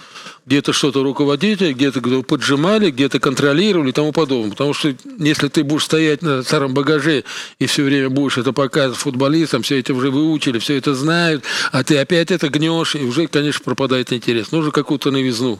[0.48, 4.52] где-то что-то руководили, где-то поджимали, где-то контролировали и тому подобное.
[4.52, 7.26] Потому что если ты будешь стоять на старом багаже
[7.60, 11.44] и все время будешь это показывать футболистам, все это уже выучили, все это знают,
[11.74, 14.54] а ты опять это гнешь, и уже, конечно, пропадает интерес.
[14.54, 15.60] Нужно какую-то новизну.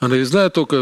[0.00, 0.76] А новизна только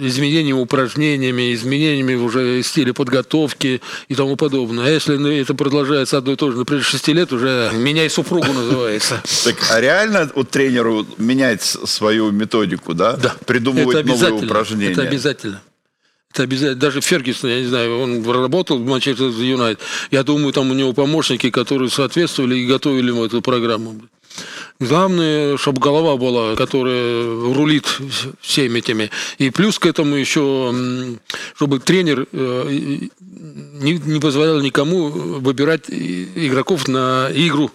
[0.00, 4.86] изменениями упражнениями, изменениями уже стиля подготовки и тому подобное.
[4.86, 9.22] А если это продолжается одно и то же, например, 6 лет, уже меняй супругу называется.
[9.44, 13.16] Так, а реально вот тренеру менять свою свою методику, да?
[13.16, 13.34] Да.
[13.46, 14.92] Придумывать новые упражнения.
[14.92, 15.62] Это обязательно.
[16.32, 16.80] Это обязательно.
[16.80, 19.80] Даже Фергюсон, я не знаю, он работал в Манчестер Юнайт.
[20.10, 24.00] Я думаю, там у него помощники, которые соответствовали и готовили ему эту программу.
[24.78, 27.86] Главное, чтобы голова была, которая рулит
[28.40, 29.10] всеми этими.
[29.38, 30.74] И плюс к этому еще,
[31.54, 32.98] чтобы тренер э,
[33.80, 37.70] не позволял никому выбирать игроков на игру.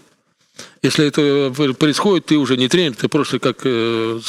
[0.84, 4.20] Если это происходит, ты уже не тренер, ты просто как э,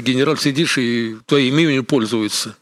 [0.00, 2.56] генерал сидишь и твоим именем пользуется.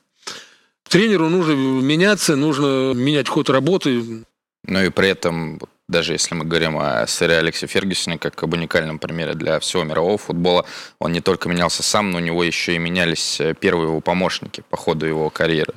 [0.88, 4.24] Тренеру нужно меняться, нужно менять ход работы.
[4.64, 8.99] Ну и при этом, даже если мы говорим о сэре Алексе Фергюсоне как об уникальном
[8.99, 10.66] примере для всего мирового футбола,
[10.99, 14.62] он не только менялся сам, но у него еще и менялись э, первые его помощники
[14.68, 15.72] по ходу его карьеры.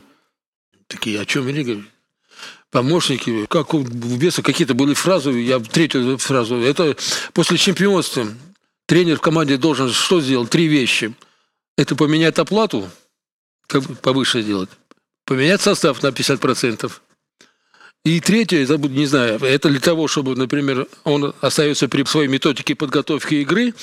[0.88, 1.84] Такие, о чем я говорю?
[2.74, 6.98] Помощники, как у Беса какие-то были фразы, я третью фразу, это
[7.32, 8.28] после чемпионства
[8.88, 10.50] тренер в команде должен что сделать?
[10.50, 11.14] Три вещи.
[11.78, 12.90] Это поменять оплату,
[13.68, 14.70] как повыше сделать,
[15.26, 16.92] поменять состав на 50%.
[18.06, 22.76] И третье, забуду, не знаю, это для того, чтобы, например, он остается при своей методике
[22.76, 23.74] подготовки игры,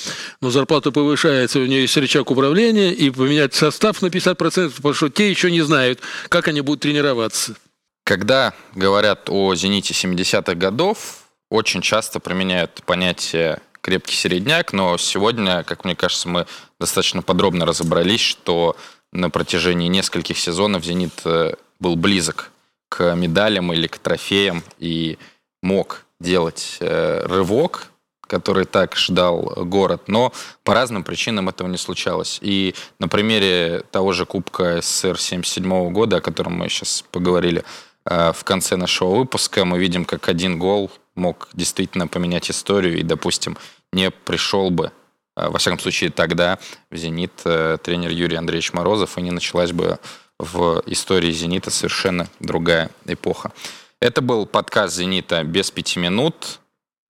[0.41, 5.09] но зарплата повышается, у него есть рычаг управления, и поменять состав на 50%, потому что
[5.09, 7.55] те еще не знают, как они будут тренироваться.
[8.03, 15.85] Когда говорят о «Зените» 70-х годов, очень часто применяют понятие крепкий середняк, но сегодня, как
[15.85, 16.45] мне кажется, мы
[16.79, 18.75] достаточно подробно разобрались, что
[19.11, 22.51] на протяжении нескольких сезонов «Зенит» э, был близок
[22.89, 25.17] к медалям или к трофеям и
[25.61, 27.87] мог делать э, рывок,
[28.27, 30.31] который так ждал город, но
[30.63, 32.39] по разным причинам этого не случалось.
[32.41, 37.65] И на примере того же Кубка СССР 77 года, о котором мы сейчас поговорили
[38.05, 43.57] в конце нашего выпуска, мы видим, как один гол мог действительно поменять историю и, допустим,
[43.91, 44.91] не пришел бы,
[45.35, 49.71] э, во всяком случае тогда, в «Зенит» э, тренер Юрий Андреевич Морозов, и не началась
[49.71, 49.99] бы
[50.39, 53.51] в истории «Зенита» совершенно другая эпоха.
[53.99, 56.59] Это был подкаст «Зенита» без пяти минут.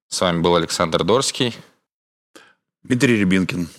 [0.10, 1.56] С вами был Александр Дорский.
[2.84, 3.70] Дмитрий Рябинкин.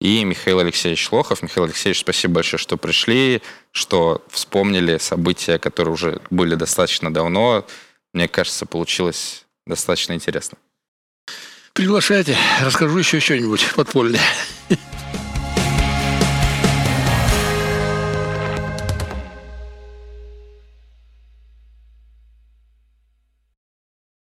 [0.00, 1.42] И Михаил Алексеевич Лохов.
[1.42, 3.42] Михаил Алексеевич, спасибо большое, что пришли,
[3.74, 7.66] что вспомнили события, которые уже были достаточно давно.
[8.12, 10.58] Мне кажется, получилось достаточно интересно.
[11.72, 14.20] Приглашайте, расскажу еще что-нибудь подпольное.